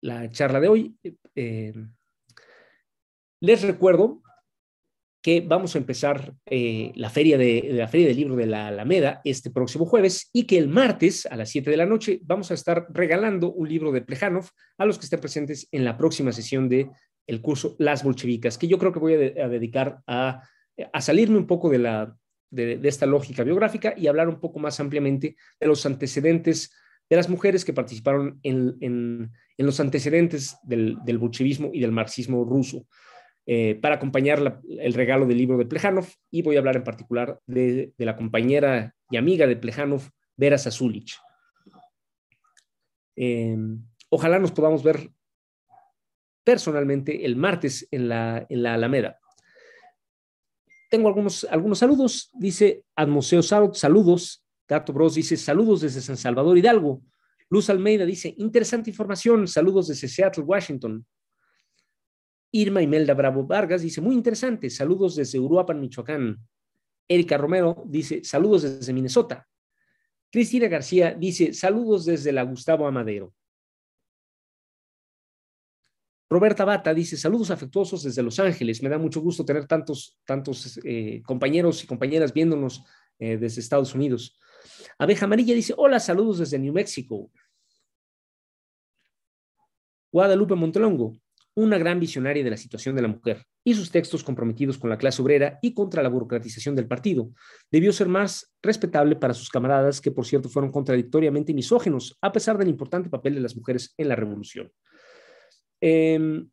la 0.00 0.28
charla 0.28 0.58
de 0.58 0.66
hoy. 0.66 0.98
Eh, 1.36 1.72
les 3.38 3.62
recuerdo 3.62 4.20
que 5.28 5.42
vamos 5.46 5.74
a 5.74 5.78
empezar 5.78 6.32
eh, 6.46 6.90
la, 6.94 7.10
feria 7.10 7.36
de, 7.36 7.68
la 7.72 7.86
Feria 7.86 8.06
del 8.06 8.16
Libro 8.16 8.34
de 8.34 8.46
la 8.46 8.68
Alameda 8.68 9.20
este 9.24 9.50
próximo 9.50 9.84
jueves 9.84 10.30
y 10.32 10.44
que 10.44 10.56
el 10.56 10.68
martes 10.68 11.26
a 11.26 11.36
las 11.36 11.50
7 11.50 11.70
de 11.70 11.76
la 11.76 11.84
noche 11.84 12.20
vamos 12.22 12.50
a 12.50 12.54
estar 12.54 12.86
regalando 12.88 13.52
un 13.52 13.68
libro 13.68 13.92
de 13.92 14.00
Plejanov 14.00 14.48
a 14.78 14.86
los 14.86 14.96
que 14.96 15.04
estén 15.04 15.20
presentes 15.20 15.68
en 15.70 15.84
la 15.84 15.98
próxima 15.98 16.32
sesión 16.32 16.70
de 16.70 16.88
el 17.26 17.42
curso 17.42 17.76
Las 17.78 18.04
Bolchevicas, 18.04 18.56
que 18.56 18.68
yo 18.68 18.78
creo 18.78 18.90
que 18.90 19.00
voy 19.00 19.12
a, 19.12 19.48
dedicar 19.48 19.98
a, 20.06 20.40
a, 20.94 21.00
salirme 21.02 21.36
un 21.36 21.46
poco 21.46 21.68
de 21.68 21.78
la, 21.78 22.16
de, 22.48 22.80
esta 22.84 23.04
lógica 23.04 23.44
biográfica 23.44 23.92
y 23.98 24.06
hablar 24.06 24.30
un 24.30 24.40
poco 24.40 24.58
más 24.60 24.80
ampliamente 24.80 25.36
de 25.60 25.66
los 25.66 25.84
antecedentes 25.84 26.72
de 27.10 27.16
las 27.16 27.28
mujeres 27.28 27.66
que 27.66 27.74
participaron 27.74 28.40
en, 28.42 29.30
los 29.58 29.78
antecedentes 29.78 30.56
del, 30.62 31.18
bolchevismo 31.18 31.70
y 31.74 31.80
del 31.80 31.92
marxismo 31.92 32.44
ruso. 32.44 32.86
Eh, 33.50 33.76
para 33.80 33.94
acompañar 33.94 34.60
el 34.68 34.92
regalo 34.92 35.24
del 35.24 35.38
libro 35.38 35.56
de 35.56 35.64
Plejanov 35.64 36.06
y 36.30 36.42
voy 36.42 36.56
a 36.56 36.58
hablar 36.58 36.76
en 36.76 36.84
particular 36.84 37.40
de, 37.46 37.94
la 37.96 38.14
compañera 38.14 38.94
y 39.08 39.16
amiga 39.16 39.46
de 39.46 39.56
Plejanov, 39.56 40.02
Vera 40.36 40.58
Sasulich. 40.58 41.16
Em, 43.16 43.82
ojalá 44.10 44.38
nos 44.38 44.52
podamos 44.52 44.82
ver 44.82 45.10
personalmente 46.44 47.24
el 47.24 47.36
martes 47.36 47.88
en 47.90 48.10
la, 48.10 48.44
en 48.50 48.62
la 48.62 48.74
Alameda. 48.74 49.18
Tengo 50.90 51.08
algunos, 51.08 51.44
algunos 51.44 51.78
saludos. 51.78 52.30
Dice 52.34 52.84
Admoseo 52.96 53.40
saludos. 53.42 54.44
Gato 54.68 54.92
Bros 54.92 55.14
dice 55.14 55.38
saludos 55.38 55.80
desde 55.80 56.02
San 56.02 56.18
Salvador 56.18 56.58
Hidalgo. 56.58 57.00
Luz 57.48 57.70
Almeida 57.70 58.04
dice 58.04 58.34
interesante 58.36 58.90
información. 58.90 59.48
Saludos 59.48 59.88
desde 59.88 60.06
Seattle, 60.06 60.44
Washington. 60.44 61.06
Irma 62.50 62.82
Imelda 62.82 63.14
Bravo 63.14 63.44
Vargas 63.44 63.82
dice 63.82 64.00
muy 64.00 64.14
interesante. 64.14 64.70
Saludos 64.70 65.16
desde 65.16 65.38
Uruapan, 65.38 65.80
Michoacán. 65.80 66.38
Erika 67.06 67.36
Romero 67.38 67.82
dice 67.86 68.22
saludos 68.24 68.62
desde 68.62 68.92
Minnesota. 68.92 69.48
Cristina 70.30 70.68
García 70.68 71.14
dice 71.14 71.52
saludos 71.52 72.04
desde 72.04 72.32
la 72.32 72.42
Gustavo 72.42 72.86
Amadero. 72.86 73.34
Roberta 76.30 76.66
Bata 76.66 76.92
dice, 76.92 77.16
saludos 77.16 77.50
afectuosos 77.50 78.02
desde 78.02 78.22
Los 78.22 78.38
Ángeles. 78.38 78.82
Me 78.82 78.90
da 78.90 78.98
mucho 78.98 79.20
gusto 79.22 79.46
tener 79.46 79.66
tantos, 79.66 80.18
tantos 80.26 80.78
eh, 80.84 81.22
compañeros 81.24 81.82
y 81.82 81.86
compañeras 81.86 82.34
viéndonos 82.34 82.84
eh, 83.18 83.38
desde 83.38 83.62
Estados 83.62 83.94
Unidos. 83.94 84.38
Abeja 84.98 85.24
Amarilla 85.24 85.54
dice, 85.54 85.72
hola, 85.76 85.98
saludos 85.98 86.38
desde 86.40 86.58
New 86.58 86.74
Mexico. 86.74 87.30
Guadalupe 90.12 90.54
Montelongo, 90.54 91.18
una 91.58 91.76
gran 91.76 91.98
visionaria 91.98 92.44
de 92.44 92.50
la 92.50 92.56
situación 92.56 92.94
de 92.94 93.02
la 93.02 93.08
mujer 93.08 93.44
y 93.64 93.74
sus 93.74 93.90
textos 93.90 94.22
comprometidos 94.22 94.78
con 94.78 94.90
la 94.90 94.96
clase 94.96 95.20
obrera 95.20 95.58
y 95.60 95.74
contra 95.74 96.04
la 96.04 96.08
burocratización 96.08 96.76
del 96.76 96.86
partido. 96.86 97.32
Debió 97.68 97.92
ser 97.92 98.06
más 98.06 98.54
respetable 98.62 99.16
para 99.16 99.34
sus 99.34 99.50
camaradas, 99.50 100.00
que 100.00 100.12
por 100.12 100.24
cierto 100.24 100.48
fueron 100.48 100.70
contradictoriamente 100.70 101.52
misógenos, 101.52 102.16
a 102.22 102.30
pesar 102.30 102.58
del 102.58 102.68
importante 102.68 103.10
papel 103.10 103.34
de 103.34 103.40
las 103.40 103.56
mujeres 103.56 103.92
en 103.98 104.08
la 104.08 104.14
revolución. 104.14 104.70
Em, 105.80 106.48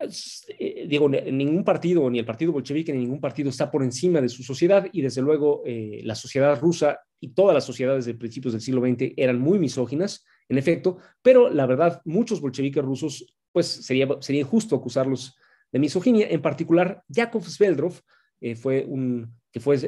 eh, 0.00 0.86
digo, 0.88 1.08
ningún 1.08 1.62
partido, 1.62 2.10
ni 2.10 2.18
el 2.18 2.26
partido 2.26 2.50
bolchevique, 2.50 2.92
ni 2.92 2.98
ningún 2.98 3.20
partido 3.20 3.50
está 3.50 3.70
por 3.70 3.84
encima 3.84 4.20
de 4.20 4.28
su 4.28 4.42
sociedad 4.42 4.88
y 4.90 5.02
desde 5.02 5.22
luego 5.22 5.62
eh, 5.64 6.00
la 6.02 6.16
sociedad 6.16 6.60
rusa 6.60 6.98
y 7.20 7.28
todas 7.28 7.54
las 7.54 7.64
sociedades 7.64 8.06
de 8.06 8.14
principios 8.14 8.54
del 8.54 8.60
siglo 8.60 8.80
XX 8.80 9.12
eran 9.16 9.38
muy 9.38 9.60
misóginas, 9.60 10.24
en 10.48 10.58
efecto, 10.58 10.98
pero 11.22 11.50
la 11.50 11.66
verdad, 11.66 12.02
muchos 12.04 12.40
bolcheviques 12.40 12.84
rusos, 12.84 13.34
pues 13.52 13.66
sería, 13.66 14.08
sería 14.20 14.42
injusto 14.42 14.76
acusarlos 14.76 15.36
de 15.72 15.78
misoginia. 15.78 16.28
En 16.28 16.42
particular, 16.42 17.02
Yakov 17.08 17.44
Sveldrov 17.44 18.00
eh, 18.40 18.54
fue 18.54 18.84
un, 18.86 19.34
que 19.50 19.60
fue 19.60 19.78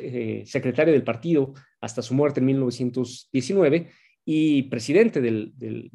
secretario 0.46 0.92
del 0.92 1.04
partido 1.04 1.52
hasta 1.80 2.00
su 2.00 2.14
muerte 2.14 2.40
en 2.40 2.46
1919 2.46 3.90
y 4.24 4.62
presidente 4.64 5.20
del, 5.20 5.90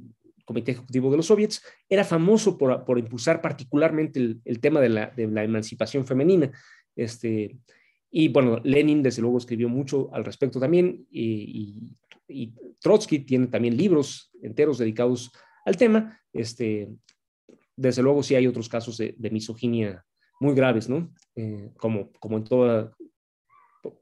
Comité 0.45 0.71
Ejecutivo 0.71 1.09
de 1.11 1.17
los 1.17 1.27
Soviets, 1.27 1.61
era 1.87 2.03
famoso 2.03 2.57
por, 2.57 2.99
impulsar 2.99 3.41
particularmente 3.41 4.19
el, 4.43 4.59
tema 4.59 4.81
de 4.81 4.89
la, 4.89 5.13
emancipación 5.15 6.05
femenina. 6.05 6.51
Este, 6.95 7.57
y 8.09 8.27
bueno, 8.27 8.59
Lenin 8.63 9.01
desde 9.01 9.21
luego 9.21 9.37
escribió 9.37 9.69
mucho 9.69 10.13
al 10.13 10.25
respecto 10.25 10.59
también 10.59 11.05
y, 11.09 11.79
Trotsky 12.79 13.19
tiene 13.19 13.47
también 13.47 13.77
libros 13.77 14.31
enteros 14.41 14.77
dedicados 14.77 15.31
al 15.65 15.77
tema. 15.77 16.19
Este, 16.33 16.89
desde 17.75 18.01
luego 18.01 18.23
sí 18.23 18.35
hay 18.35 18.47
otros 18.47 18.69
casos 18.69 18.97
de, 18.97 19.29
misoginia 19.31 20.05
muy 20.39 20.55
graves, 20.55 20.89
¿no? 20.89 21.13
Eh, 21.35 21.71
como, 21.77 22.11
como 22.13 22.37
en 22.37 22.43
todo 22.43 22.95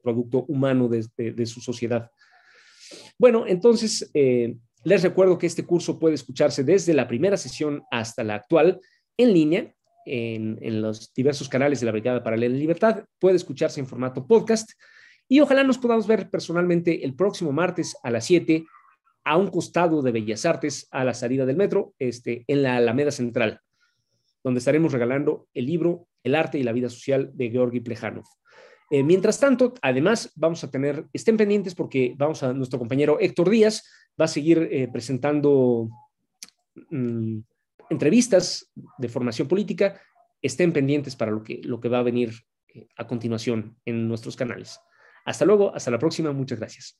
producto 0.01 0.45
humano 0.47 0.87
de, 0.87 1.45
su 1.45 1.61
sociedad. 1.61 2.11
Bueno, 3.17 3.45
entonces, 3.47 4.09
eh, 4.13 4.57
les 4.83 5.03
recuerdo 5.03 5.37
que 5.37 5.47
este 5.47 5.65
curso 5.65 5.99
puede 5.99 6.15
escucharse 6.15 6.63
desde 6.63 6.93
la 6.93 7.07
primera 7.07 7.37
sesión 7.37 7.83
hasta 7.91 8.23
la 8.23 8.35
actual 8.35 8.79
en 9.17 9.33
línea 9.33 9.75
en, 10.05 10.81
los 10.81 11.13
diversos 11.13 11.49
canales 11.49 11.79
de 11.79 11.85
la 11.85 11.91
Brigada 11.91 12.23
Paralela 12.23 12.53
de 12.53 12.59
Libertad. 12.59 13.03
Puede 13.19 13.35
escucharse 13.35 13.79
en 13.79 13.87
formato 13.87 14.25
podcast 14.25 14.71
y 15.29 15.39
ojalá 15.39 15.63
nos 15.63 15.77
podamos 15.77 16.07
ver 16.07 16.29
personalmente 16.29 17.05
el 17.05 17.13
próximo 17.13 17.51
martes 17.51 17.95
a 18.03 18.11
las 18.11 18.25
7 18.25 18.65
a 19.23 19.37
un 19.37 19.49
costado 19.49 20.01
de 20.01 20.11
Bellas 20.11 20.45
Artes 20.45 20.87
a 20.91 21.03
la 21.03 21.13
salida 21.13 21.45
del 21.45 21.55
metro, 21.55 21.93
este, 21.99 22.43
en 22.47 22.63
la 22.63 22.77
Alameda 22.77 23.11
Central, 23.11 23.61
donde 24.43 24.57
estaremos 24.57 24.91
regalando 24.91 25.47
el 25.53 25.67
libro 25.67 26.07
El 26.23 26.33
arte 26.33 26.57
y 26.57 26.63
la 26.63 26.71
vida 26.71 26.89
social 26.89 27.29
de 27.33 27.51
Georgi 27.51 27.79
Plejanov. 27.79 28.25
Eh, 28.89 29.03
mientras 29.03 29.39
tanto, 29.39 29.75
además, 29.83 30.33
vamos 30.35 30.63
a 30.63 30.71
tener, 30.71 31.05
estén 31.13 31.37
pendientes 31.37 31.75
porque 31.75 32.15
vamos 32.17 32.41
a 32.41 32.51
nuestro 32.53 32.79
compañero 32.79 33.19
Héctor 33.19 33.51
Díaz, 33.51 33.87
va 34.19 34.25
a 34.25 34.29
seguir 34.29 34.67
eh, 34.71 34.89
presentando 34.91 35.89
mm, 36.89 37.37
entrevistas 37.91 38.71
de 38.97 39.09
formación 39.09 39.47
política 39.47 40.01
estén 40.41 40.71
pendientes 40.71 41.15
para 41.15 41.31
lo 41.31 41.43
que, 41.43 41.61
lo 41.63 41.79
que 41.79 41.89
va 41.89 41.99
a 41.99 42.03
venir 42.03 42.33
a 42.95 43.07
continuación 43.07 43.77
en 43.85 44.07
nuestros 44.07 44.35
canales. 44.35 44.79
Hasta 45.29 45.45
luego, 45.45 45.75
hasta 45.75 45.91
la 45.91 45.99
próxima, 45.99 46.31
muchas 46.31 46.57
gracias. 46.57 46.97